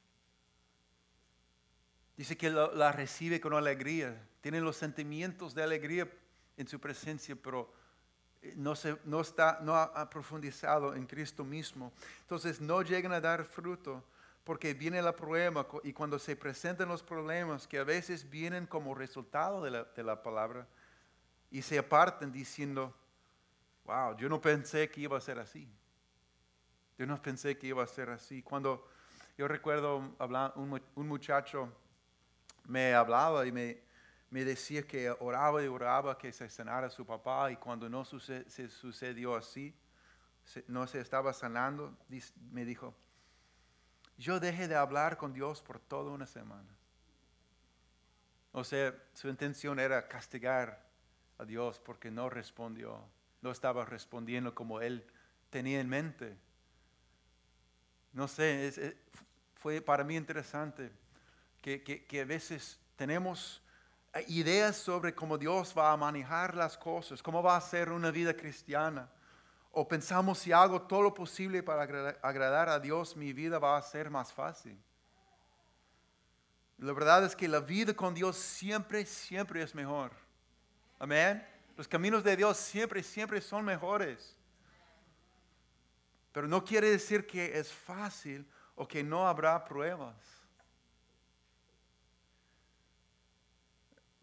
[2.16, 6.08] Dice que la, recibe con alegría, tiene los sentimientos de alegría
[6.56, 7.68] en su presencia, pero
[8.40, 11.92] eh, no, se, no, está, no ha, profundizado en Cristo mismo.
[12.20, 14.04] Entonces no llegan a dar fruto
[14.44, 18.94] porque viene la prueba y cuando se presentan los problemas que a veces vienen como
[18.94, 20.64] resultado de la, de la palabra
[21.50, 22.94] y se apartan diciendo,
[23.84, 25.68] wow, yo no pensé que iba a ser así.
[26.96, 28.44] Yo no pensé que iba a ser así.
[28.44, 28.86] Cuando
[29.36, 30.14] yo recuerdo
[30.54, 31.68] un, muchacho
[32.68, 33.85] me hablaba y me,
[34.30, 38.68] me decía que oraba y oraba que se sanara su papá y cuando no se
[38.68, 39.74] sucedió así,
[40.68, 41.96] no se estaba sanando,
[42.50, 42.94] me dijo,
[44.18, 46.68] yo dejé de hablar con Dios por toda una semana.
[48.52, 50.82] O sea, su intención era castigar
[51.38, 53.04] a Dios porque no respondió,
[53.42, 55.04] no estaba respondiendo como él
[55.50, 56.36] tenía en mente.
[58.12, 58.96] No sé,
[59.56, 60.90] fue para mí interesante
[61.60, 63.62] que, que- que a veces tenemos
[64.22, 68.34] ideas sobre cómo Dios va a manejar las cosas, cómo va a ser una vida
[68.34, 69.08] cristiana.
[69.72, 73.76] O pensamos si hago todo lo posible para agra- agradar a Dios, mi vida va
[73.76, 74.78] a ser más fácil.
[76.78, 80.12] La verdad es que la vida con Dios siempre, siempre es mejor.
[80.98, 81.46] Amén.
[81.76, 84.34] Los caminos de Dios siempre, siempre son mejores.
[86.32, 90.14] Pero no quiere decir que es fácil o que no habrá pruebas.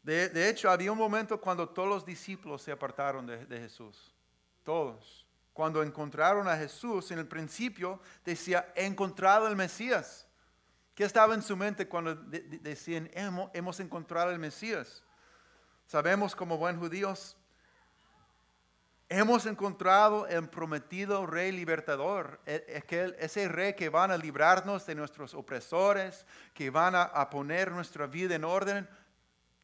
[0.03, 4.13] De, hecho, había un momento cuando todos los discípulos se apartaron de, Jesús.
[4.63, 5.25] Todos.
[5.53, 10.27] Cuando encontraron a Jesús, en el principio decía, he encontrado el Mesías.
[10.93, 15.03] ¿Qué estaba en su mente cuando de- de- decían, hemos, encontrado el Mesías?
[15.87, 17.37] Sabemos como buen judíos,
[19.09, 24.95] hemos encontrado el prometido rey libertador, e- aquel- ese rey que van a librarnos de
[24.95, 28.89] nuestros opresores, que van a poner nuestra vida en orden.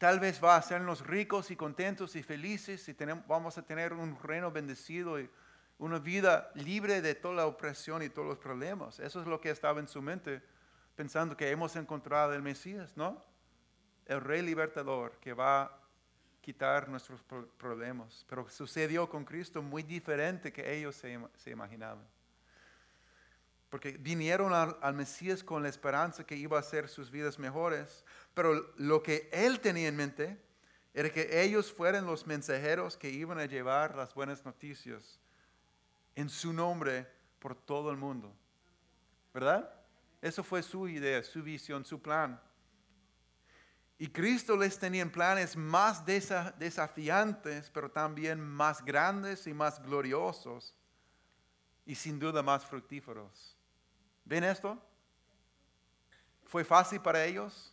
[0.00, 2.96] Tal vez va a hacernos ricos y contentos y felices y
[3.28, 5.28] vamos a tener un reino bendecido y
[5.76, 8.98] una vida libre de toda la opresión y todos los problemas.
[8.98, 10.42] Eso es lo que estaba en su mente,
[10.96, 13.22] pensando que hemos encontrado el Mesías, ¿no?
[14.06, 15.78] El rey libertador que va a
[16.40, 18.24] quitar nuestros pro- problemas.
[18.26, 22.08] Pero sucedió con Cristo muy diferente que ellos se imaginaban.
[23.68, 28.04] Porque vinieron al, al Mesías con la esperanza que iba a hacer sus vidas mejores,
[28.34, 30.40] pero lo que él tenía en mente
[30.94, 35.20] era que ellos fueran los mensajeros que iban a llevar las buenas noticias
[36.16, 37.06] en su nombre
[37.38, 38.34] por todo el mundo.
[39.32, 39.72] ¿Verdad?
[40.20, 42.40] Eso fue su idea, su visión, su plan.
[43.98, 49.80] Y Cristo les tenía en planes más desa- desafiantes, pero también más grandes y más
[49.82, 50.74] gloriosos
[51.86, 53.56] y sin duda más fructíferos.
[54.24, 54.82] ¿Ven esto?
[56.46, 57.72] ¿Fue fácil para ellos?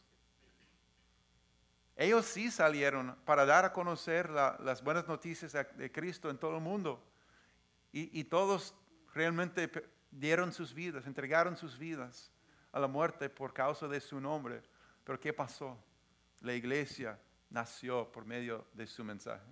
[1.97, 6.55] Ellos sí salieron para dar a conocer la- las buenas noticias de, Cristo en todo
[6.55, 7.03] el mundo.
[7.91, 8.75] Y, y todos
[9.15, 9.69] realmente
[10.11, 12.31] dieron sus vidas, entregaron sus vidas
[12.71, 14.61] a la muerte por causa de su nombre.
[15.03, 15.75] Pero ¿qué pasó?
[16.41, 19.51] La iglesia nació por medio de su mensaje.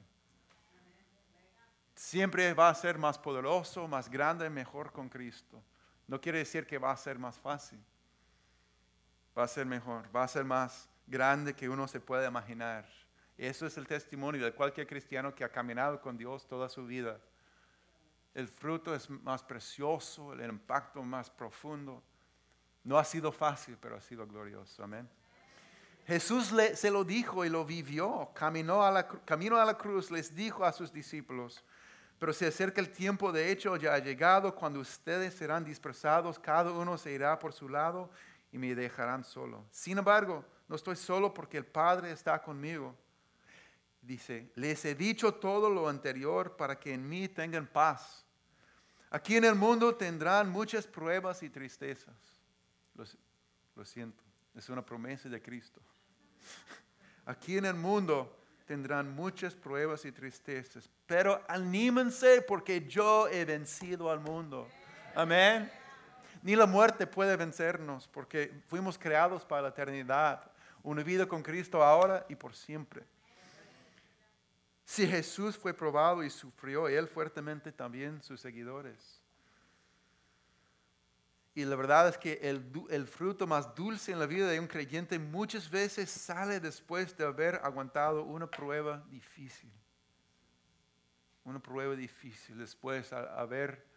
[1.95, 5.63] Siempre va a ser más poderoso, más grande, mejor con Cristo.
[6.07, 7.79] No quiere decir que va a ser más fácil.
[9.35, 12.85] Va a ser mejor, va a ser más grande que uno se pueda imaginar.
[13.37, 17.19] Eso es el testimonio de cualquier cristiano que ha caminado con Dios toda su vida.
[18.33, 22.03] El fruto es más precioso, el impacto más profundo.
[22.83, 24.83] No ha sido fácil, pero ha sido glorioso.
[24.83, 25.09] Amén.
[26.05, 28.29] Jesús se lo dijo y lo vivió.
[28.33, 31.63] Caminó a la, camino a la cruz, les dijo a sus discípulos,
[32.19, 36.71] pero se acerca el tiempo, de hecho ya ha llegado, cuando ustedes serán dispersados, cada
[36.71, 38.09] uno se irá por su lado
[38.51, 39.65] y me dejarán solo.
[39.71, 42.95] Sin embargo, no estoy solo porque el Padre está conmigo.
[44.01, 48.25] Dice, les he dicho todo lo anterior para que en mí tengan paz.
[49.09, 52.15] Aquí en el mundo tendrán muchas pruebas y tristezas.
[53.75, 54.23] Lo, siento,
[54.53, 55.81] es una promesa de Cristo.
[57.25, 64.09] Aquí en el mundo tendrán muchas pruebas y tristezas, pero anímense porque yo he vencido
[64.11, 64.67] al mundo.
[65.15, 65.71] Amén.
[66.41, 70.51] Ni la muerte puede vencernos porque fuimos creados para la eternidad,
[70.85, 73.03] una vida con Cristo ahora y por siempre.
[74.85, 79.19] Si Jesús fue probado y sufrió, él fuertemente también sus seguidores.
[81.55, 84.67] Y la verdad es que el, el fruto más dulce en la vida de un
[84.67, 89.71] creyente muchas veces sale después de haber aguantado una prueba difícil.
[91.45, 92.57] Una prueba difícil.
[92.57, 93.87] Después de haber,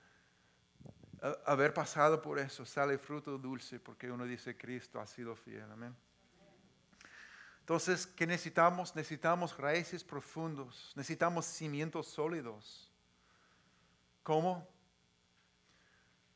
[1.45, 5.71] haber pasado por eso, sale fruto dulce porque uno dice, Cristo ha sido fiel.
[5.71, 5.95] Amén.
[7.69, 8.97] Entonces, ¿qué necesitamos?
[8.97, 12.91] Necesitamos raíces profundos, necesitamos cimientos sólidos.
[14.23, 14.67] ¿Cómo?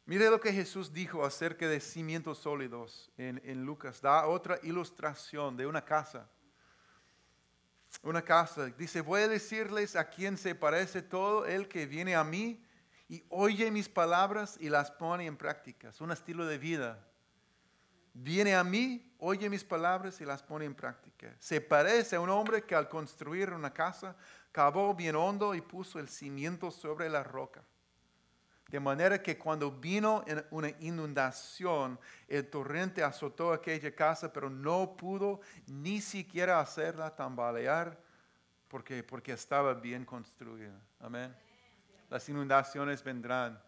[0.04, 4.02] Mire lo que Jesús dijo acerca de cimientos sólidos en, Lucas.
[4.02, 6.28] Da otra ilustración de una casa.
[8.02, 8.66] Una casa.
[8.66, 12.62] Dice, voy a decirles a quién se parece todo el que viene a mí
[13.08, 15.88] y oye mis palabras y las pone en práctica.
[15.88, 17.02] Es un estilo de vida.
[18.12, 21.34] Viene a mí, oye mis palabras y las pone en práctica.
[21.38, 24.16] Se parece a un hombre que al construir una casa
[24.50, 27.62] cavó bien hondo y puso el cimiento sobre la roca.
[28.68, 35.40] De manera que cuando vino una inundación, el torrente azotó aquella casa, pero no pudo
[35.66, 38.00] ni siquiera hacerla tambalear
[38.68, 40.80] porque, porque estaba bien construida.
[41.00, 41.36] Amén.
[42.08, 43.62] Las inundaciones vendrán.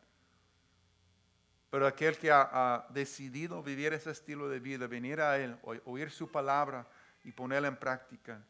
[1.75, 6.31] Pero aquel que ha, decidido vivir ese estilo de vida, venir a Él, oír su
[6.31, 6.87] palabra
[7.25, 8.41] y ponerla en práctica,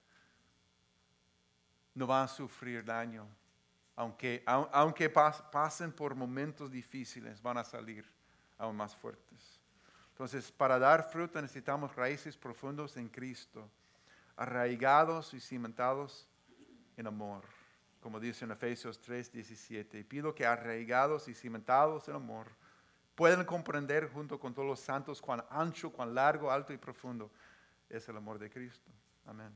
[1.95, 3.27] no va a sufrir daño.
[3.97, 8.07] Aunque, aunque pasen por momentos difíciles, van a salir
[8.59, 9.59] aún más fuertes.
[10.11, 13.70] Entonces, para dar fruto necesitamos raíces profundos en Cristo,
[14.37, 16.29] arraigados y cimentados
[16.99, 17.45] en amor,
[18.03, 19.99] como dice en Efesios 3, 17.
[20.01, 22.49] Y pido que arraigados y cimentados en amor,
[23.15, 27.31] pueden comprender junto con todos los santos cuán ancho, cuán largo, alto y profundo
[27.89, 28.91] es el amor de Cristo.
[29.27, 29.53] Amén.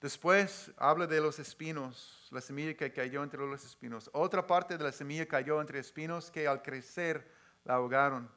[0.00, 4.08] Después habla de los espinos, la semilla que cayó entre los espinos.
[4.12, 7.28] Otra parte de la semilla cayó entre espinos que al crecer
[7.64, 8.30] la ahogaron.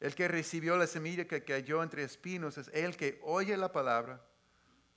[0.00, 4.22] El que recibió la semilla que cayó entre espinos es el que oye la palabra,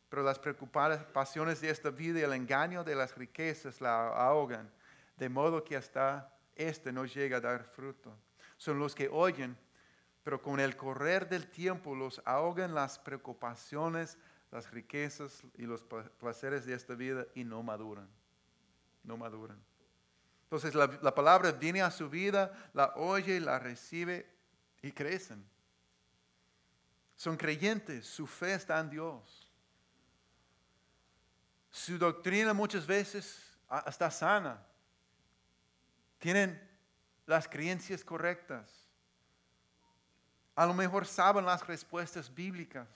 [0.08, 4.72] pero las preocupaciones de esta vida y el engaño de las riquezas la ahogan
[5.20, 8.18] de modo que hasta este no llega a dar fruto.
[8.58, 9.58] Son los que oyen,
[10.24, 14.18] pero con el correr del tiempo los ahogan las preocupaciones,
[14.50, 18.10] las riquezas y los placeres de esta vida y no maduran.
[19.04, 19.62] No maduran.
[20.44, 24.28] Entonces la, la palabra viene a su vida, la oye, la recibe
[24.82, 25.46] y crecen.
[27.16, 29.52] Son creyentes, su fe está en Dios.
[31.70, 34.69] Su doctrina muchas veces está sana
[36.20, 36.62] tienen
[37.26, 38.86] las creencias correctas.
[40.56, 42.88] A lo mejor saben las respuestas bíblicas,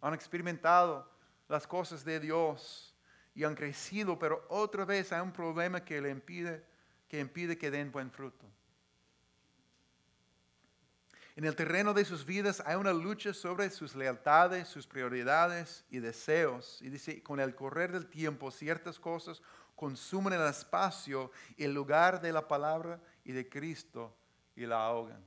[0.00, 1.08] han experimentado
[1.48, 2.94] las cosas de Dios
[3.34, 6.64] y han crecido, pero otra vez hay un problema que le impide
[7.10, 8.46] que impide que den buen fruto.
[11.34, 15.98] En el terreno de sus vidas hay una lucha sobre sus lealtades, sus prioridades y
[15.98, 16.80] deseos.
[16.80, 19.42] Y dice, con el correr del tiempo, ciertas cosas
[19.80, 24.14] consumen el espacio y el lugar de la palabra y de Cristo
[24.54, 25.24] y la ahogan.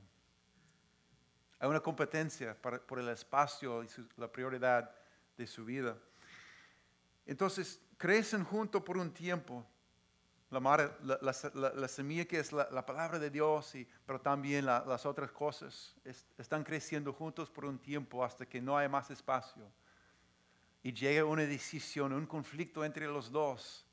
[1.58, 4.94] Hay una competencia por el espacio y la prioridad
[5.36, 5.98] de su vida.
[7.26, 9.66] Entonces, crecen juntos por un tiempo.
[10.50, 15.96] La, semilla que es la, palabra de Dios, y, pero también las otras cosas,
[16.38, 19.68] están creciendo juntos por un tiempo hasta que no hay más espacio.
[20.80, 23.84] Y llega una decisión, un conflicto entre los dos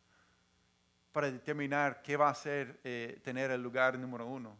[1.11, 4.57] para determinar qué va a ser eh, tener el lugar número uno.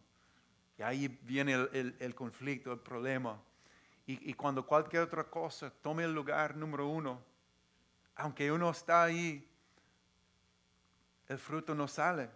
[0.78, 3.40] Y ahí viene el, conflicto, el problema.
[4.06, 7.22] Y, y, cuando cualquier otra cosa tome el lugar número uno,
[8.16, 9.48] aunque uno está ahí,
[11.28, 12.28] el fruto no sale.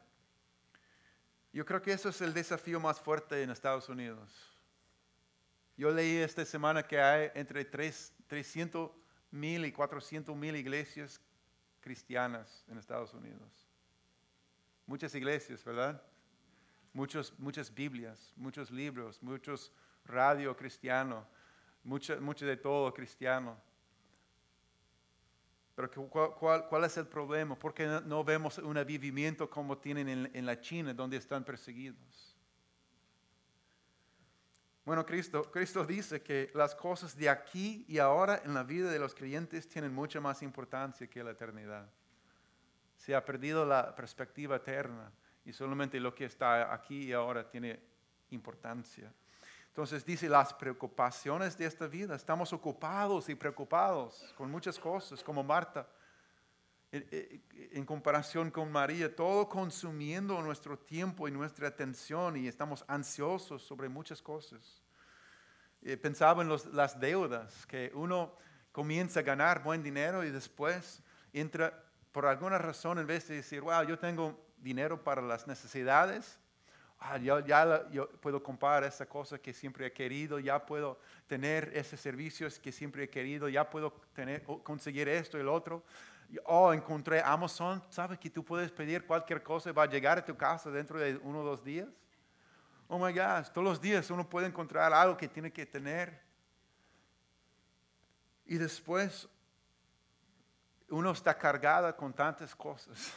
[1.52, 4.56] Yo creo que eso es el desafío más fuerte en Estados Unidos.
[5.76, 8.90] Yo leí esta semana que hay entre 300
[9.30, 11.20] mil y 400 mil iglesias
[11.80, 13.65] cristianas en Estados Unidos.
[14.86, 16.02] Muchas iglesias, ¿verdad?
[16.92, 19.72] Muchos, muchas Biblias, muchos libros, muchos
[20.04, 21.26] radio cristiano,
[21.82, 22.16] mucho,
[22.46, 23.60] de todo cristiano.
[25.74, 27.58] Pero ¿cuál, es el problema?
[27.58, 32.36] ¿Por qué no vemos un avivamiento como tienen en, en la China, donde están perseguidos?
[34.86, 39.00] Bueno, Cristo, Cristo dice que las cosas de aquí y ahora en la vida de
[39.00, 41.90] los creyentes tienen mucha más importancia que la eternidad.
[43.06, 45.12] Se ha perdido la perspectiva eterna
[45.44, 47.78] y solamente lo que está aquí y ahora tiene
[48.30, 49.14] importancia.
[49.68, 55.44] Entonces dice, las preocupaciones de esta vida, estamos ocupados y preocupados con muchas cosas, como
[55.44, 55.88] Marta,
[56.90, 63.88] en comparación con María, todo consumiendo nuestro tiempo y nuestra atención y estamos ansiosos sobre
[63.88, 64.82] muchas cosas.
[65.80, 68.34] Eh, pensaba en las deudas, que uno
[68.72, 71.85] comienza a ganar buen dinero y después entra
[72.16, 76.40] por alguna razón, en vez de decir, wow, yo tengo dinero para las necesidades,
[76.98, 81.70] ah, yo, ya yo puedo comprar esa cosa que siempre he querido, ya puedo tener
[81.74, 85.84] ese servicio que siempre he querido, ya puedo tener, conseguir esto y otro.
[86.46, 90.24] Oh, encontré Amazon, ¿sabes que tú puedes pedir cualquier cosa y va a llegar a
[90.24, 91.90] tu casa dentro de uno o dos días?
[92.88, 96.18] Oh my gosh, todos los días uno puede encontrar algo que tiene que tener.
[98.46, 99.28] Y después
[100.88, 103.12] uno está cargada con tantas cosas.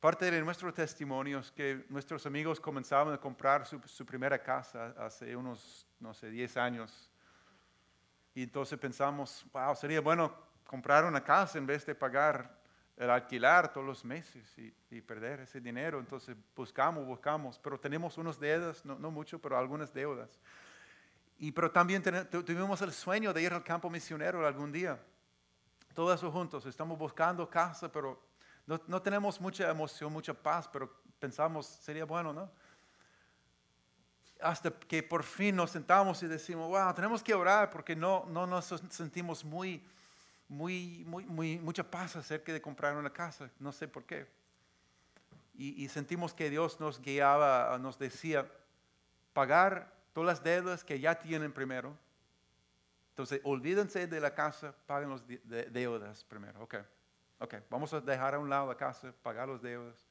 [0.00, 5.34] Parte de nuestro testimonio es que nuestros amigos comenzaban a comprar su, primera casa hace
[5.34, 7.10] unos, no sé, 10 años.
[8.34, 12.54] Y entonces pensamos, wow, sería bueno comprar una casa en vez de pagar
[12.96, 15.98] el alquilar todos los meses y, perder ese dinero.
[15.98, 20.38] Entonces buscamos, buscamos, pero tenemos unas deudas, no mucho, pero algunas deudas.
[21.38, 24.98] Y pero también tuvimos el sueño de ir al campo misionero algún día.
[25.94, 28.20] Todos juntos, estamos buscando casa, pero
[28.66, 32.50] no, no tenemos mucha emoción, mucha paz, pero pensamos, sería bueno, ¿no?
[34.40, 38.46] Hasta que por fin nos sentamos y decimos, wow, tenemos que orar porque no, no
[38.46, 39.84] nos sentimos muy
[40.48, 44.26] muy, muy, muy, mucha paz acerca de comprar una casa, no sé por qué.
[45.56, 48.50] Y, sentimos que Dios nos guiaba, nos decía,
[49.32, 51.94] pagar todas las deudas que ya tienen primero.
[53.10, 56.62] Entonces, olvídense de la casa, paguen las deudas primero.
[56.62, 56.76] Ok,
[57.40, 60.08] ok, vamos a dejar a un lado la casa, pagar las deudas.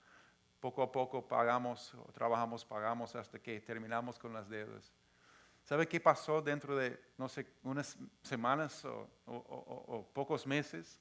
[0.60, 4.94] Poco a poco pagamos, trabajamos, pagamos hasta que terminamos con las deudas.
[5.64, 11.00] ¿Sabe qué pasó dentro de, no sé, unas semanas o, pocos meses?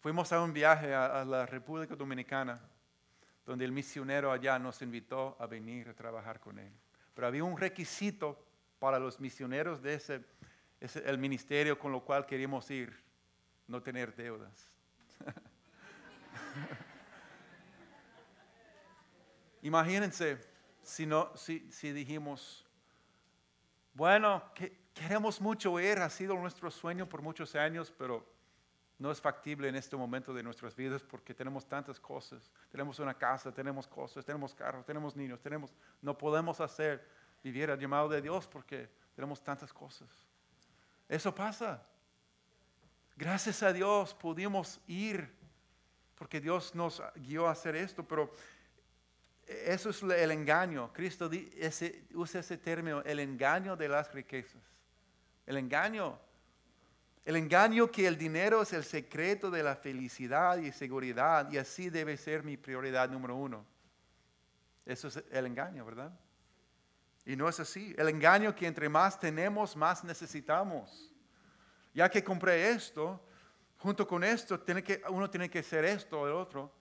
[0.00, 2.60] Fuimos a un viaje a, la República Dominicana,
[3.44, 6.72] donde el misionero allá nos invitó a venir a trabajar con él.
[7.16, 8.38] Pero había un requisito
[8.78, 10.22] para los misioneros de ese,
[11.06, 12.94] el ministerio con lo cual queríamos ir,
[13.66, 14.70] no tener deudas.
[19.62, 20.38] Imagínense
[20.82, 22.66] si, no, si, si dijimos,
[23.94, 24.42] bueno,
[24.92, 28.26] queremos mucho ir, ha sido nuestro sueño por muchos años, pero
[28.98, 32.50] no es factible en este momento de nuestras vidas porque tenemos tantas cosas.
[32.70, 37.06] Tenemos una casa, tenemos cosas, tenemos carros, tenemos niños, tenemos, no podemos hacer
[37.42, 40.08] vivir el llamado de Dios porque tenemos tantas cosas.
[41.08, 41.86] Eso pasa.
[43.16, 45.30] Gracias a Dios pudimos ir
[46.14, 48.32] porque Dios nos guió a hacer esto, pero
[49.46, 50.92] eso es el engaño.
[50.92, 51.30] Cristo
[52.14, 54.62] usa ese término, el engaño de las riquezas.
[55.44, 56.18] El engaño.
[57.26, 61.90] El engaño que el dinero es el secreto de la felicidad y seguridad y así
[61.90, 63.66] debe ser mi prioridad número uno.
[64.84, 66.12] Eso es el engaño, ¿verdad?
[67.24, 67.92] Y no es así.
[67.98, 71.12] El engaño que entre más tenemos, más necesitamos.
[71.92, 73.20] Ya que compré esto,
[73.78, 76.72] junto con esto, tiene que, uno tiene que hacer esto o el otro.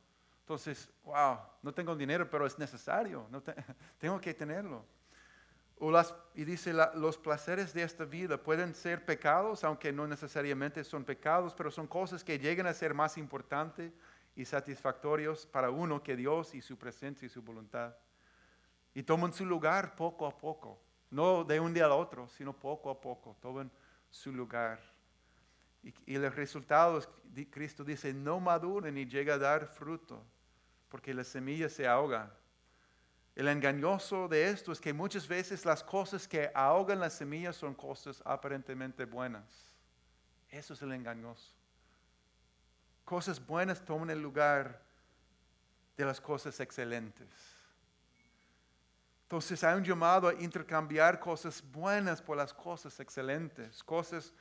[0.41, 3.41] Entonces, wow, no tengo dinero, pero es necesario, no
[3.97, 4.85] tengo que tenerlo.
[6.33, 11.53] Y dice, los placeres de esta vida pueden ser pecados, aunque no necesariamente son pecados,
[11.53, 13.91] pero son cosas que llegan a ser más importantes
[14.35, 17.93] y satisfactorios para uno que Dios y su presencia y su voluntad.
[18.93, 20.79] Y toman su lugar poco a poco,
[21.11, 23.69] no de un día al otro, sino poco a poco, toman
[24.09, 24.79] su lugar.
[25.83, 27.09] Y, y el resultado es,
[27.51, 30.23] Cristo dice, no maduren ni llega a dar fruto
[30.95, 32.31] porque la semilla se ahoga.
[33.35, 37.73] El engañoso de esto es que muchas veces las cosas que ahogan la semilla son
[37.73, 39.43] cosas aparentemente buenas.
[40.49, 41.53] Eso es el engañoso.
[43.03, 44.81] Cosas buenas toman el lugar
[45.97, 47.27] de las cosas excelentes.
[49.23, 54.33] Entonces hay un llamado a intercambiar cosas buenas por las cosas excelentes, cosas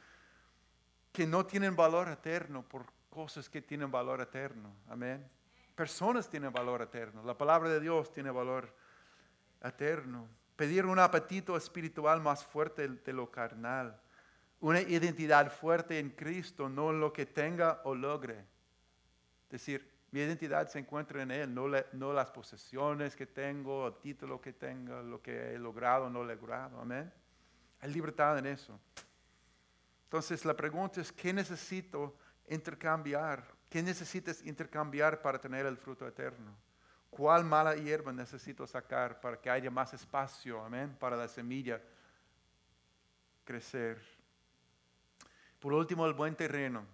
[1.13, 4.73] que no tienen valor eterno por cosas que tienen valor eterno.
[4.89, 5.29] Amén
[5.75, 7.23] personas tienen valor eterno.
[7.25, 8.75] La palabra de Dios tiene valor
[9.65, 10.29] eterno.
[10.57, 14.01] Pedir un apetito espiritual más fuerte de lo carnal.
[14.61, 18.45] Una identidad fuerte en Cristo, no en lo que tenga o logre.
[19.45, 23.95] Es decir, mi identidad se encuentra en Él, no, no las posesiones que tengo, el
[23.95, 26.81] título que tengo, lo que he logrado o no logrado.
[26.81, 27.13] Amén.
[27.81, 28.79] Hay libertad en eso.
[30.05, 32.17] Entonces la pregunta es, ¿qué necesito
[32.49, 33.45] intercambiar
[33.75, 36.57] ¿Qué necesitas intercambiar para tener el fruto eterno?
[37.17, 41.81] ¿Cuál mala hierba necesito sacar para que haya más espacio, amén, para la semilla
[43.45, 44.03] crecer?
[45.61, 46.85] Por último, el buen terreno.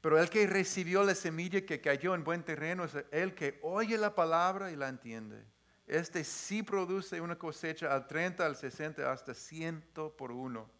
[0.00, 3.98] Pero el que recibió la semilla que cayó en buen terreno es el que oye
[3.98, 5.44] la palabra y la entiende.
[5.86, 9.84] Este sí produce una cosecha al 30, al 60, hasta 100
[10.16, 10.70] por uno.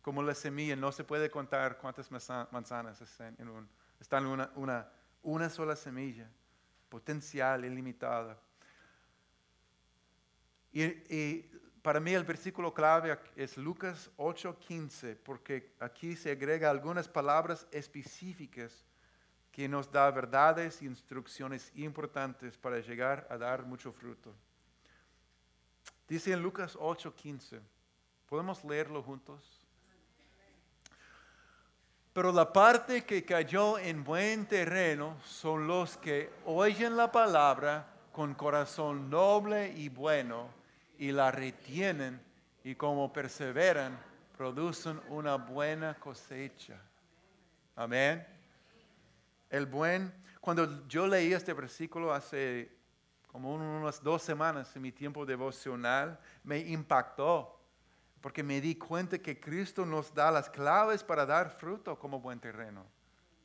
[0.00, 3.50] Como la semilla, no se puede contar cuántas manzanas están en
[5.22, 6.30] una sola semilla,
[6.88, 8.38] potencial ilimitada.
[10.72, 11.50] Y, y,
[11.86, 18.84] para mí el versículo clave es Lucas 8:15, porque aquí se agrega algunas palabras específicas
[19.52, 24.34] que nos da verdades e instrucciones importantes para llegar a dar mucho fruto.
[26.08, 27.60] Dice en Lucas 8:15,
[28.28, 29.55] ¿podemos leerlo juntos?
[32.16, 38.32] Pero la parte que cayó en buen terreno son los que oyen la palabra con
[38.32, 40.48] corazón noble y bueno
[40.98, 42.18] y la retienen
[42.64, 43.98] y como perseveran,
[44.34, 46.80] producen una buena cosecha.
[47.74, 48.26] Amén.
[49.50, 50.10] El buen,
[50.40, 52.74] cuando yo leí este versículo hace
[53.26, 57.55] como unas dos semanas en mi tiempo devocional, me impactó
[58.20, 62.40] porque me di cuenta que Cristo nos da las claves para dar fruto como buen
[62.40, 62.84] terreno.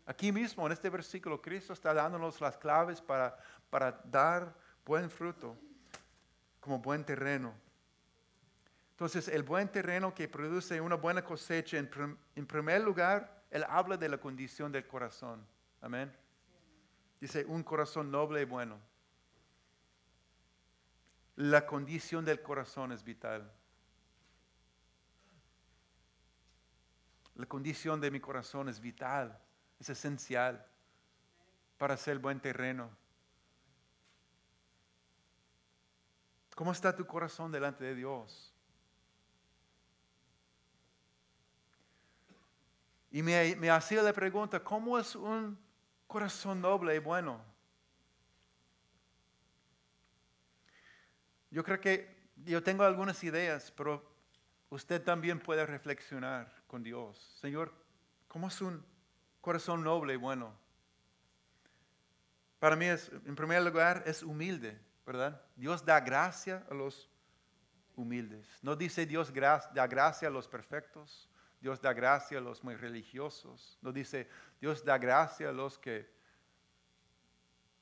[0.06, 3.38] Aquí mismo, en este versículo, Cristo está dándonos las claves para,
[3.70, 4.54] para dar
[4.86, 5.56] buen fruto
[6.60, 7.54] como buen terreno.
[8.92, 11.90] Entonces, el buen terreno que produce una buena cosecha, en,
[12.36, 15.46] en primer lugar, él habla de la condición del corazón.
[15.82, 16.12] Amén.
[17.20, 18.80] Dice, un corazón noble y bueno.
[21.36, 23.52] La condición del corazón es vital.
[27.42, 29.36] La condición de mi corazón es vital,
[29.80, 30.64] es esencial
[31.80, 32.96] para ser buen terreno.
[36.54, 38.54] ¿Cómo está tu corazón delante de Dios?
[43.10, 45.58] Y me, me hacía la pregunta, ¿cómo es un
[46.06, 47.44] corazón noble y bueno?
[51.50, 54.08] Yo creo que yo tengo algunas ideas, pero
[54.70, 57.18] usted también puede reflexionar con Dios.
[57.42, 57.74] Señor,
[58.30, 58.82] ¿cómo es un
[59.42, 60.58] corazón noble y bueno?
[62.60, 65.44] Para mí es, en primer lugar, es humilde, ¿verdad?
[65.58, 67.10] Dios da gracia a los
[67.98, 68.48] humildes.
[68.62, 73.78] No dice Dios da gracia a los perfectos, Dios da gracia a los muy religiosos.
[73.82, 74.30] No dice
[74.62, 76.10] Dios da gracia a los que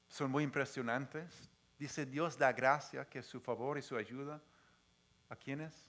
[0.08, 1.48] son muy impresionantes.
[1.78, 4.42] Dice Dios da gracia, que su favor y su ayuda.
[5.30, 5.89] ¿A quiénes?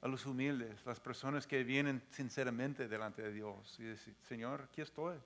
[0.00, 4.80] A los humildes, las personas que vienen sinceramente delante de Dios y decir, Señor, aquí
[4.80, 5.16] estoy,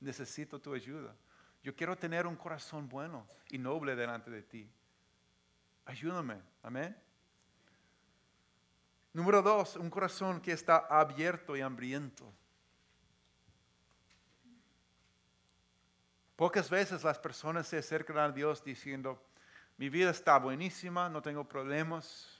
[0.00, 1.14] necesito tu ayuda.
[1.62, 4.70] Yo quiero tener un corazón bueno y noble delante de ti.
[5.86, 6.96] Ayúdame, amén.
[9.12, 12.30] Número dos, un corazón que está abierto y hambriento.
[16.36, 19.20] Pocas veces las personas se acercan a Dios diciendo,
[19.76, 22.37] mi vida está buenísima, no tengo problemas,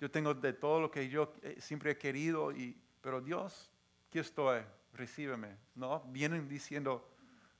[0.00, 3.70] yo tengo de todo lo que yo eh, siempre he querido, y, pero Dios,
[4.08, 4.62] aquí estoy,
[4.94, 5.58] recíbeme.
[5.74, 7.06] No, vienen diciendo,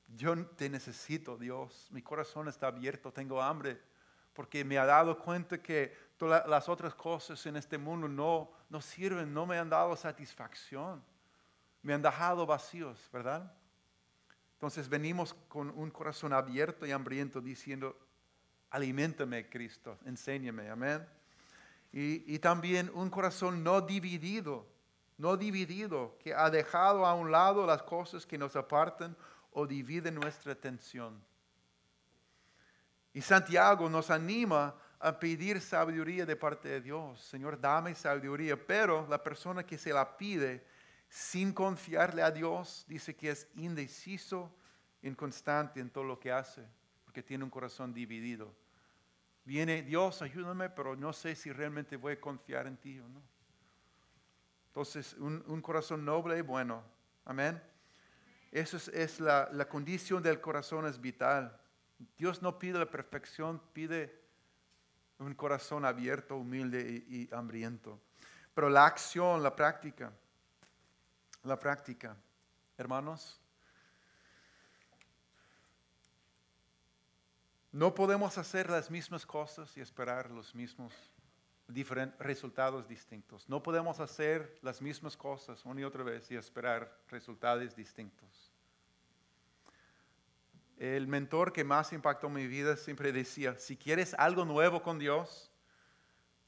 [0.07, 3.79] yo te necesito, Dios, mi corazón está abierto, tengo hambre,
[4.33, 8.81] porque me ha dado cuenta que todas las otras cosas en este mundo no, no
[8.81, 11.03] sirven, no me han dado satisfacción,
[11.83, 13.53] me han dejado vacíos, ¿verdad?
[14.53, 17.97] Entonces venimos con un corazón abierto y hambriento diciendo,
[18.71, 21.07] alimentame Cristo, enséñame, amén.
[21.93, 24.65] Y, también un corazón no dividido,
[25.17, 29.15] no dividido, que ha dejado a un lado las cosas que nos apartan
[29.51, 31.21] o dividen nuestra atención.
[33.13, 37.19] Y Santiago nos anima a pedir sabiduría de parte de Dios.
[37.21, 38.55] Señor, dame sabiduría.
[38.55, 40.65] Pero la persona que se la pide
[41.09, 44.49] sin confiarle a Dios dice que es indeciso,
[45.01, 46.65] inconstante en todo lo que hace,
[47.03, 48.55] porque tiene un corazón dividido.
[49.43, 53.21] Viene Dios, ayúdame, pero no sé si realmente voy a confiar en ti o no.
[54.67, 56.83] Entonces, un, corazón noble y bueno.
[57.25, 57.61] Amén.
[58.51, 61.59] Eso es, la, condición del corazón, es vital.
[62.17, 64.21] Dios no pide la perfección, pide
[65.17, 67.99] un corazón abierto, humilde y hambriento.
[68.53, 70.13] Pero la acción, la práctica,
[71.43, 72.15] la práctica,
[72.77, 73.40] hermanos,
[77.71, 80.93] No podemos hacer las mismas cosas y esperar los mismos
[82.19, 83.47] resultados distintos.
[83.47, 88.51] No podemos hacer las mismas cosas una y otra vez y esperar resultados distintos.
[90.77, 95.49] El mentor que más impactó mi vida siempre decía, si quieres algo nuevo con Dios,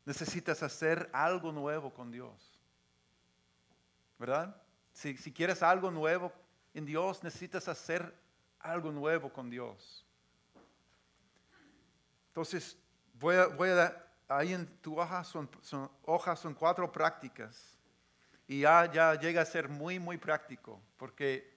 [0.06, 2.60] necesitas hacer algo nuevo con Dios.
[4.20, 4.56] ¿Verdad?
[4.92, 6.34] Si, si quieres algo nuevo
[6.74, 8.14] en Dios, necesitas hacer
[8.60, 10.06] algo nuevo con Dios.
[12.34, 12.76] Entonces,
[13.14, 17.78] voy a, ahí en tu hoja son, son cuatro prácticas.
[18.48, 21.56] Y ya, ya llega a ser muy, muy práctico, porque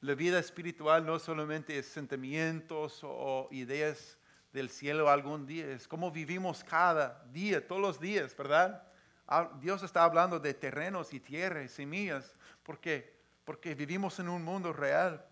[0.00, 4.18] la vida espiritual no solamente es sentimientos o ideas
[4.52, 8.82] del cielo algún día, es como vivimos cada día, todos los días, ¿verdad?
[9.28, 14.42] Ah, Dios está hablando de terrenos y tierras y semillas, porque porque vivimos en un
[14.42, 15.24] mundo real.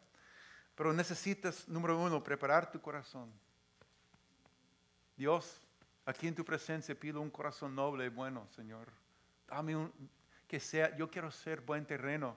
[0.75, 3.31] Pero necesitas, número uno, preparar tu corazón
[5.17, 5.61] Dios,
[6.05, 8.93] aquí en tu presencia pido un corazón noble y bueno, Señor.
[9.47, 9.93] Dame un,
[10.47, 12.37] que sea, yo quiero ser buen terreno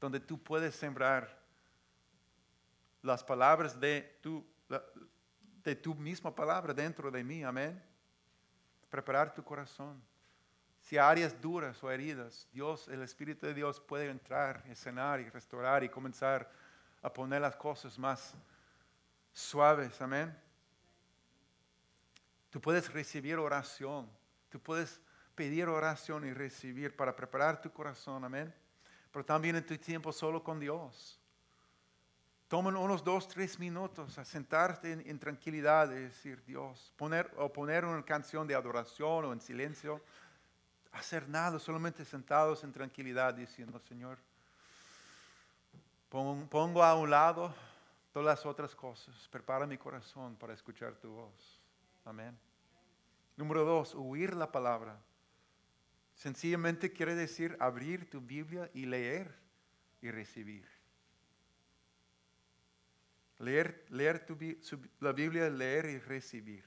[0.00, 1.38] donde tú puedes sembrar
[3.02, 4.44] las palabras de tu,
[5.62, 7.82] de tu misma palabra dentro de mí, amén.
[8.90, 10.02] Preparar tu corazón.
[10.80, 15.28] Si hay áreas duras o heridas, Dios, el Espíritu de Dios puede entrar, sanar y
[15.28, 16.50] restaurar y comenzar
[17.02, 18.34] a poner las cosas más
[19.32, 20.45] suaves, amén.
[22.56, 24.08] Tú puedes recibir oración,
[24.48, 24.98] tú puedes
[25.34, 28.50] pedir oración y recibir para preparar tu corazón, amén.
[29.12, 31.20] Pero también en tu tiempo solo con Dios.
[32.48, 37.84] Tomen unos dos, tres minutos a sentarte en, tranquilidad y decir, Dios, poner, o poner
[37.84, 40.00] una canción de adoración o en silencio,
[40.92, 44.16] hacer nada, solamente sentados en tranquilidad diciendo, Señor,
[46.08, 47.54] pongo a un lado
[48.14, 51.60] todas las otras cosas, prepara mi corazón para escuchar tu voz.
[52.06, 52.45] Amén.
[53.36, 54.98] Número dos, huir la palabra.
[56.14, 59.34] Sencillamente quiere decir abrir tu Biblia y leer
[60.00, 60.66] y recibir.
[63.38, 64.26] Leer, leer
[65.00, 66.64] la Biblia, leer y recibir.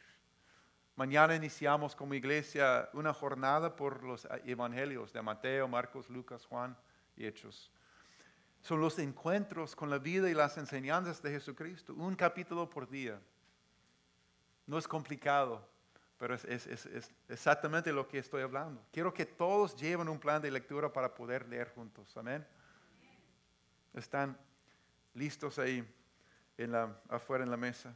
[0.95, 6.77] Mañana iniciamos como iglesia una jornada por los evangelios de Mateo, Marcos, Lucas, Juan
[7.15, 7.71] y Hechos.
[8.61, 13.19] Son los encuentros con la vida y las enseñanzas de Jesucristo, un capítulo por día.
[14.67, 15.67] No es complicado,
[16.19, 18.85] pero es, es, exactamente lo que estoy hablando.
[18.91, 22.15] Quiero que todos lleven un plan de lectura para poder leer juntos.
[22.17, 22.45] Amén.
[23.93, 24.37] Están
[25.13, 25.81] listos ahí
[26.57, 27.95] en la, afuera en la mesa.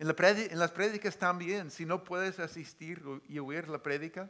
[0.00, 4.28] En, la en las prédicas también, si no puedes asistir y oír la prédica,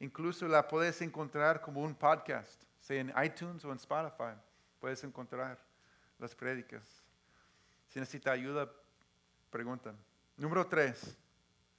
[0.00, 4.36] incluso la puedes encontrar como un podcast, sea en iTunes o en Spotify.
[4.80, 5.60] Puedes encontrar
[6.18, 7.04] las prédicas.
[7.86, 8.68] Si necesita ayuda,
[9.48, 9.94] pregunta.
[10.36, 11.21] Número tres.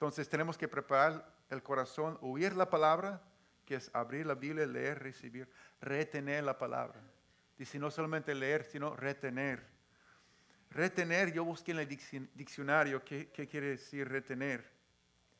[0.04, 3.22] Entonces tenemos que preparar el corazón, oír la palabra,
[3.64, 5.48] que es abrir la Biblia, leer, recibir,
[5.80, 7.00] retener la palabra.
[7.56, 9.64] Dice no solamente leer, sino retener.
[10.68, 14.70] Retener, yo busqué en el diccionario qué, quiere decir retener.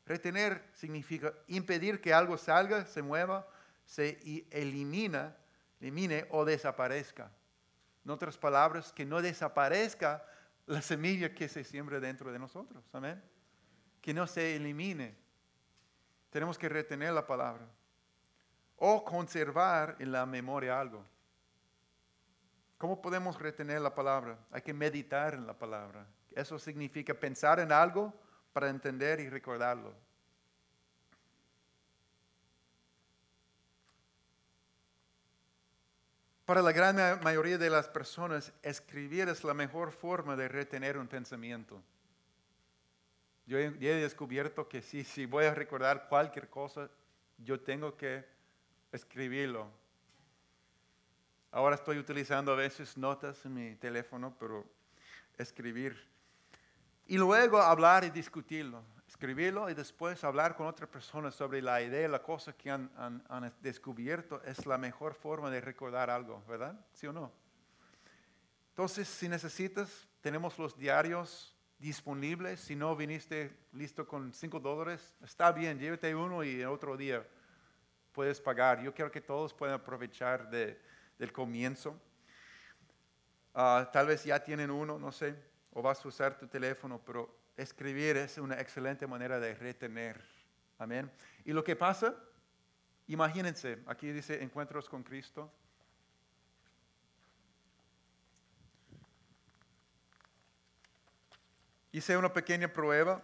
[0.03, 3.47] Retener significa impedir que algo salga, se mueva,
[3.85, 4.17] se
[4.49, 5.37] elimina,
[5.79, 7.31] elimine o desaparezca.
[8.03, 10.25] En otras palabras, que no desaparezca
[10.65, 12.83] la semilla que se siembra dentro de nosotros.
[12.91, 13.21] Amén.
[14.05, 15.15] Que no se elimine.
[16.29, 17.65] Tenemos que retener la palabra.
[18.77, 21.03] O conservar en la memoria algo.
[22.77, 24.37] ¿Cómo podemos retener la palabra?
[24.51, 26.05] Hay que meditar en la palabra.
[26.35, 28.13] Eso significa pensar en algo
[28.53, 29.91] para entender y recordarlo.
[36.45, 41.07] Para la gran mayoría de las personas, escribir es la mejor forma de retener un
[41.07, 41.81] pensamiento.
[43.45, 46.89] Yo he, descubierto que si, si voy a recordar cualquier cosa,
[47.37, 48.25] yo tengo que
[48.91, 49.69] escribirlo
[51.55, 54.65] Ahora estoy utilizando a veces notas en mi teléfono, pero
[55.37, 55.97] escribir.
[57.07, 58.83] Y luego hablar y discutirlo.
[59.07, 62.91] Escribirlo y después hablar con otra persona sobre la idea, la cosa que han,
[63.61, 64.43] descubierto.
[64.43, 66.77] Es la mejor forma de recordar algo, ¿verdad?
[66.91, 67.31] ¿Sí o no?
[68.71, 71.54] Entonces, si necesitas, tenemos los diarios
[71.85, 72.59] disponibles.
[72.59, 77.25] Si no viniste listo con 5 dólares, está bien, llévate uno y otro día
[78.11, 78.81] puedes pagar.
[78.81, 80.79] Yo quiero que todos puedan aprovechar de
[81.17, 81.99] del comienzo.
[83.53, 85.35] Ah, tal vez ya tienen uno, no sé,
[85.71, 90.21] o vas a usar tu teléfono, pero escribir es una excelente manera de retener.
[90.77, 91.09] Amén.
[91.45, 92.15] Y lo que pasa,
[93.07, 95.51] imagínense, aquí dice encuentros con Cristo.
[101.95, 103.21] Hice una pequeña prueba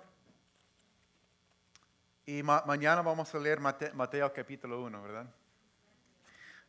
[2.26, 5.26] y mañana vamos a leer Mateo capítulo 1, ¿verdad?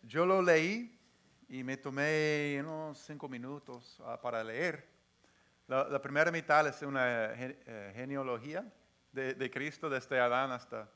[0.03, 0.99] Yo lo leí
[1.49, 4.85] y me tomé unos cinco minutos ah, para leer.
[5.69, 8.69] La, primera mitad es una eh, genealogía
[9.13, 10.91] de, de, Cristo desde Adán hasta,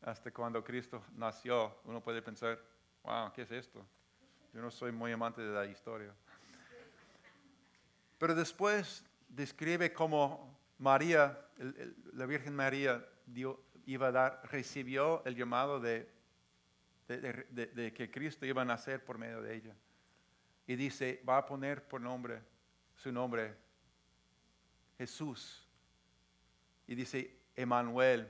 [0.00, 1.80] hasta cuando Cristo nació.
[1.84, 2.58] Uno puede pensar,
[3.02, 3.84] wow, ¿qué es esto?
[4.54, 6.14] Yo no soy muy amante de la historia.
[8.18, 11.38] Pero después describe cómo María,
[12.12, 13.04] la Virgen María,
[13.86, 16.08] iba a dar, recibió el llamado de,
[17.06, 19.76] que Cristo iba a nacer por medio de ella
[20.66, 22.42] y dice, va a poner por nombre,
[22.96, 23.54] su nombre,
[24.98, 25.66] Jesús.
[26.88, 28.28] Y dice, Emanuel,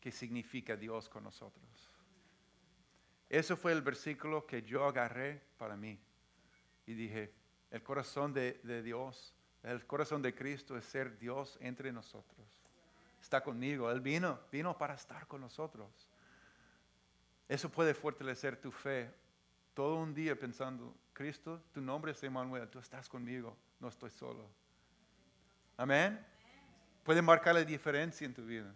[0.00, 1.64] que significa Dios con nosotros.
[3.28, 5.98] Ese fue el versículo que yo agarré para mí.
[6.86, 7.34] Y dije,
[7.70, 9.34] el corazón de Dios,
[9.64, 12.46] el corazón de Cristo es ser Dios entre nosotros.
[13.20, 13.90] Está conmigo.
[13.90, 15.88] Él vino, vino para estar con nosotros.
[17.48, 19.10] Eso puede fortalecer tu fe
[19.72, 24.48] todo un día pensando, Cristo, tu nombre es Emmanuel, tú estás conmigo, no estoy solo.
[25.76, 26.24] Amén.
[27.02, 28.72] Puede marcar la diferencia en tu vida.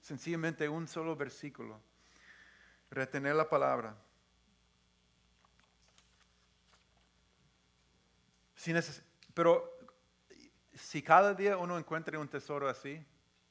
[0.00, 1.80] Sencillamente un solo versículo.
[2.90, 3.96] Retener la palabra.
[9.32, 9.79] pero
[10.80, 13.04] si cada día uno encuentra un tesoro así,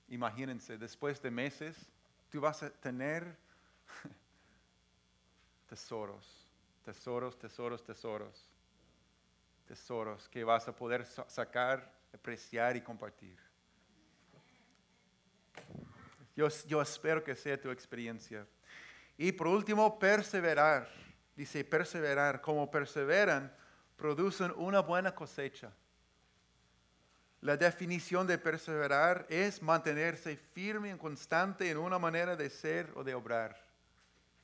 [0.07, 1.75] imagínense, después de meses,
[2.29, 3.37] tú vas a tener
[5.69, 6.47] tesoros,
[6.83, 8.49] tesoros, tesoros, tesoros,
[9.67, 13.37] tesoros que vas a poder sacar, apreciar y compartir.
[16.35, 18.47] Yo, espero que sea tu experiencia.
[19.17, 20.87] Y por último, perseverar.
[21.35, 22.39] Dice, perseverar.
[22.39, 23.53] Como perseveran,
[23.97, 25.73] producen una buena cosecha.
[27.41, 33.03] La definición de perseverar es mantenerse firme y constante en una manera de ser o
[33.03, 33.61] de obrar.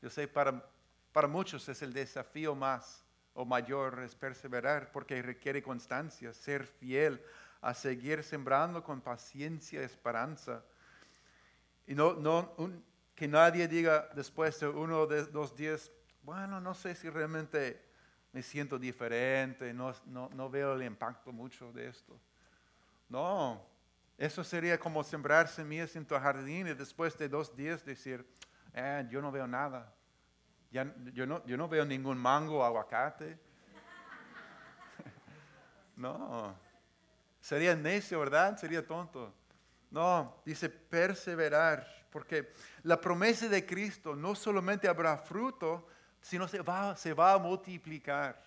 [0.02, 0.64] Yo sé, para,
[1.12, 7.22] para muchos es el desafío más o mayor, es perseverar porque requiere constancia, ser fiel,
[7.62, 10.64] a seguir sembrando con paciencia y esperanza.
[11.88, 12.56] Y no, no
[13.16, 15.90] que nadie diga después de uno de dos días,
[16.22, 17.82] bueno, no sé si realmente
[18.34, 22.20] me siento diferente, no, veo el impacto mucho de esto.
[23.08, 23.66] No,
[24.18, 28.26] eso sería como sembrar semillas en tu jardín y después de dos días decir,
[28.74, 29.94] eh, yo no veo nada.
[30.72, 33.40] Yo, no, veo ningún mango aguacate.
[35.96, 36.56] no,
[37.40, 38.58] sería necio, ¿verdad?
[38.58, 39.34] Sería tonto.
[39.92, 42.52] No, dice perseverar, porque
[42.84, 45.88] la promesa de Cristo no solamente habrá fruto,
[46.20, 46.62] sino se
[47.14, 48.42] va a multiplicar.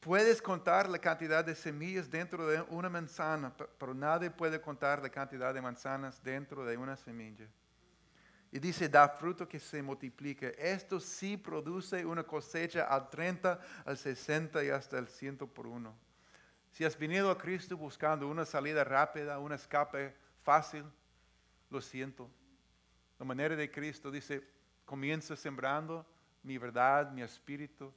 [0.00, 5.10] Puedes contar la cantidad de semillas dentro de una manzana, pero nadie puede contar la
[5.10, 7.48] cantidad de manzanas dentro de una semilla.
[8.50, 10.54] Y dice, da fruto que se multiplique.
[10.56, 15.94] Esto sí produce una cosecha al 30, al 60 y hasta el 100 por uno.
[16.70, 20.84] Si has venido a Cristo buscando una salida rápida, un escape fácil,
[21.70, 22.30] lo siento.
[23.18, 24.42] La manera de Cristo dice,
[24.84, 26.06] comienza sembrando
[26.42, 27.92] mi verdad, mi espíritu,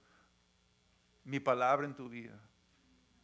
[1.23, 2.37] mi palabra en tu vida.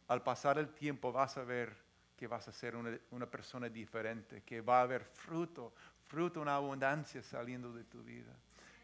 [0.08, 1.76] Al pasar el tiempo vas a ver
[2.16, 5.72] que vas a ser una, persona diferente, que va a haber fruto,
[6.08, 8.32] fruto, una abundancia saliendo de tu vida.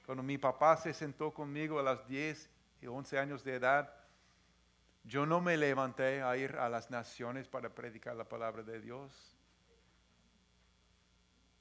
[0.06, 2.48] Cuando mi papá se sentó conmigo a los 10
[2.82, 3.92] y 11 años de edad,
[5.02, 9.36] yo no me levanté a ir a las naciones para predicar la palabra de Dios.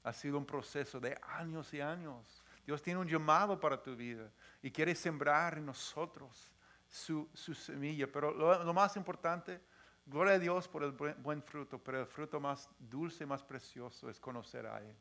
[0.04, 2.44] Ha sido un proceso de años y años.
[2.64, 4.30] Dios tiene un llamado para tu vida
[4.62, 6.53] y quiere sembrar en nosotros
[6.94, 8.10] su, semilla.
[8.10, 9.60] Pero lo, más importante,
[10.06, 14.20] gloria a Dios por el buen, fruto, pero el fruto más dulce, más precioso es
[14.20, 14.96] conocer a Él.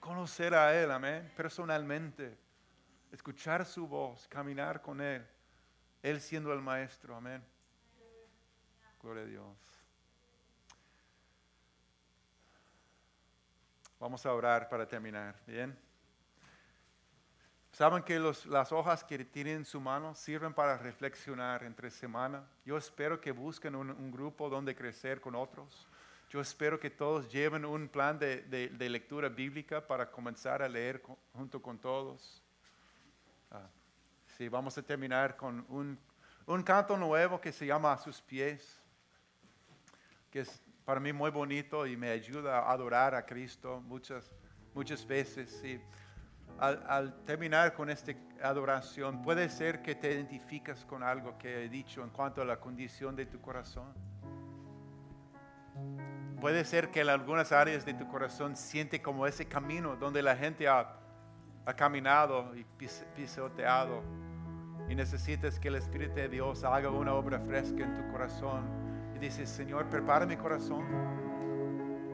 [0.00, 2.36] Conocer a Él, amén, personalmente.
[3.10, 5.26] Escuchar su voz, caminar con Él.
[6.02, 7.42] Él siendo el maestro, amén.
[9.02, 9.56] Gloria a Dios.
[13.98, 15.87] Vamos a orar para terminar, ¿bien?
[17.78, 22.44] Saben que las hojas que tienen en su mano sirven para reflexionar entre semana.
[22.64, 25.86] Yo espero que busquen un, grupo donde crecer con otros.
[26.28, 31.00] Yo espero que todos lleven un plan de, lectura bíblica para comenzar a leer
[31.32, 32.42] junto con todos.
[33.52, 33.68] Ah,
[34.36, 35.96] sí, vamos a terminar con un,
[36.46, 38.82] un canto nuevo que se llama A sus pies,
[40.32, 44.32] que es para mí muy bonito y me ayuda a adorar a Cristo muchas,
[44.74, 45.60] muchas veces.
[45.62, 45.80] Sí
[46.58, 52.02] al, terminar con esta adoración, puede ser que te identificas con algo que he dicho
[52.02, 53.92] en cuanto a la condición de tu corazón.
[56.40, 60.36] Puede ser que en algunas áreas de tu corazón siente como ese camino donde la
[60.36, 60.94] gente ha,
[61.76, 62.64] caminado y
[63.14, 64.02] pisoteado
[64.88, 68.64] y necesitas que el Espíritu de Dios haga una obra fresca en tu corazón.
[69.14, 70.86] Y dices, Señor, prepara mi corazón.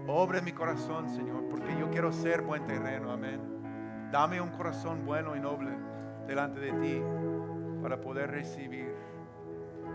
[0.09, 3.13] Obra mi corazón, Señor, porque yo quiero ser buen terreno.
[3.13, 3.54] Amén.
[4.11, 5.71] Dame un corazón bueno y noble
[6.27, 7.03] delante de ti
[7.83, 8.95] para poder recibir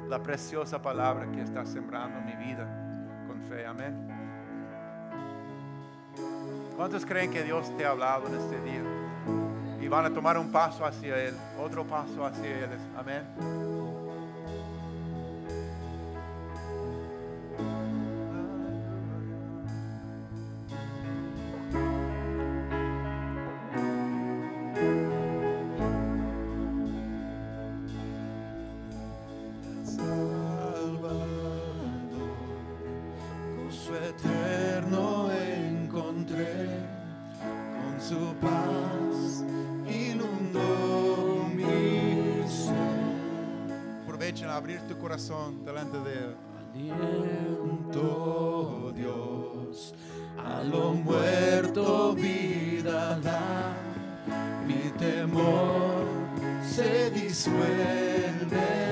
[0.07, 2.68] la preciosa palabra que está sembrando mi vida
[3.28, 3.66] con fe.
[3.66, 4.07] Amén.
[6.76, 8.82] ¿Cuántos creen que Dios te ha hablado en este día?
[9.82, 12.70] Y van a tomar un paso hacia Él, otro paso hacia Él.
[12.97, 13.78] Amén.
[44.30, 46.36] aprovechen a abrir tu corazón delante de Él.
[46.75, 48.03] Aliento
[48.95, 49.95] Dios,
[50.38, 53.73] a lo muerto vida da,
[54.67, 56.05] mi temor
[56.61, 58.88] se disuelve.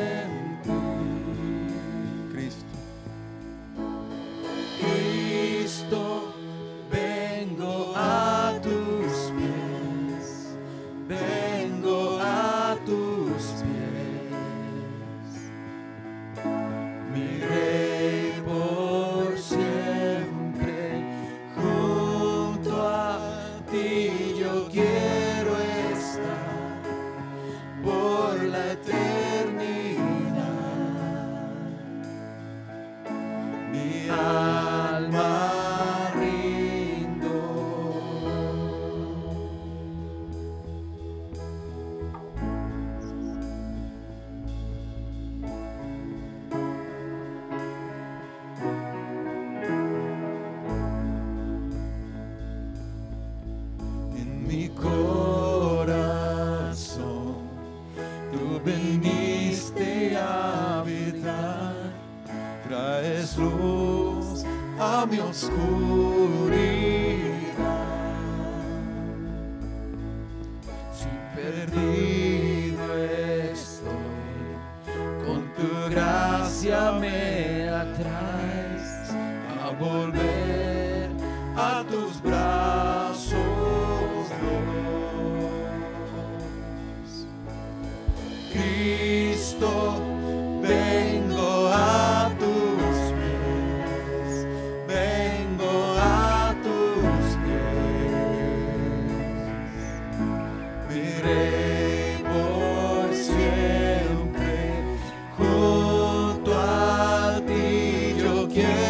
[108.57, 108.86] Yeah.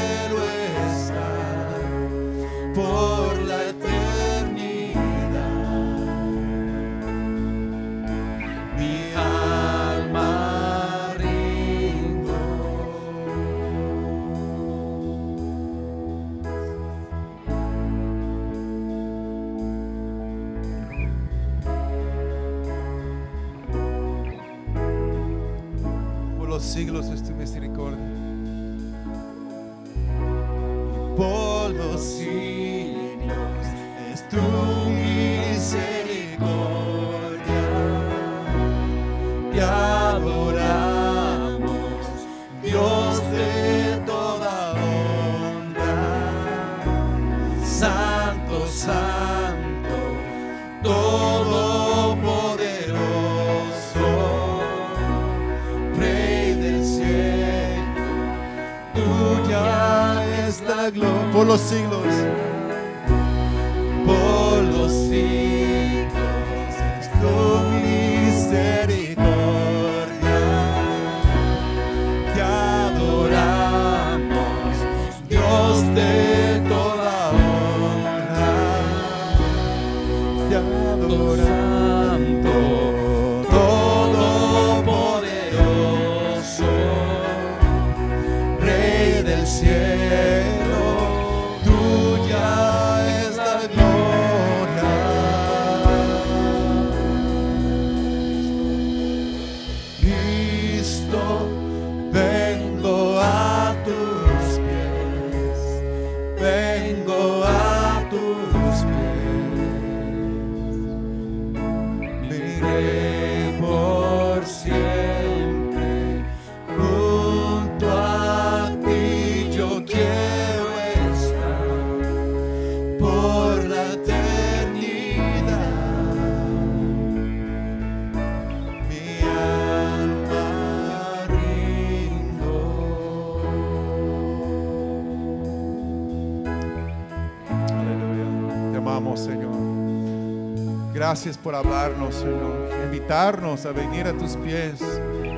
[141.18, 142.70] Gracias por hablarnos, Señor.
[142.86, 144.80] Invitarnos a venir a tus pies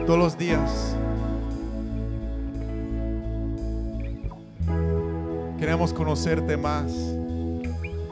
[0.05, 0.93] todos los días.
[5.57, 6.91] Queremos conocerte más.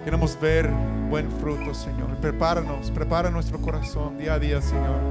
[0.06, 0.70] Queremos ver
[1.10, 2.16] buen fruto, Señor.
[2.22, 5.02] Prepáranos, prepara nuestro corazón día a día, Señor.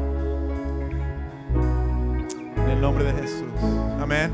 [2.57, 3.53] En el nombre de Jesús.
[4.01, 4.33] Amén.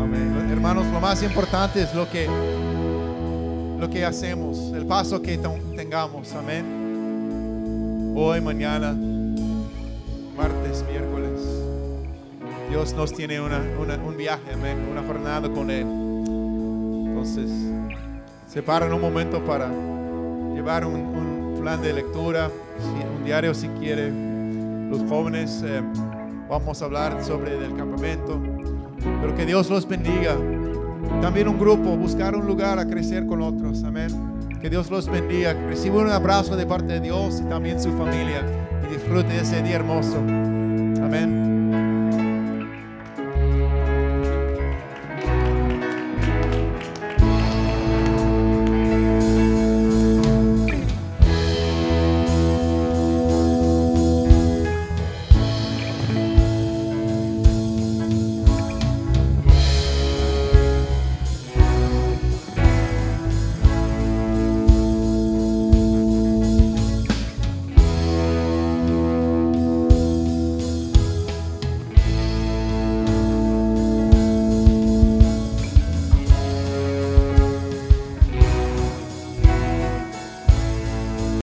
[0.00, 0.48] Amén.
[0.52, 2.28] Hermanos, lo más importante es lo que
[3.80, 5.36] lo que hacemos, el paso que
[5.74, 6.32] tengamos.
[6.34, 6.79] Amén
[8.14, 8.92] hoy, mañana,
[10.36, 11.40] martes, miércoles.
[12.68, 13.60] Dios nos tiene una,
[14.06, 15.86] un viaje, amen, una jornada con Él.
[17.08, 17.50] Entonces,
[18.46, 19.68] se paran un momento para
[20.54, 22.50] llevar un, un plan de lectura,
[23.16, 24.10] un diario si quiere.
[24.90, 25.82] Los jóvenes eh,
[26.48, 28.40] vamos a hablar sobre el campamento,
[29.20, 30.36] pero que Dios los bendiga.
[31.20, 33.84] También un grupo, buscar un lugar a crecer con otros.
[33.84, 34.08] Amén.
[34.60, 38.44] Que Dios los bendiga, reciba un abrazo de parte de Dios y también su familia
[38.86, 40.18] y disfrute ese día hermoso.
[40.18, 41.49] Amén.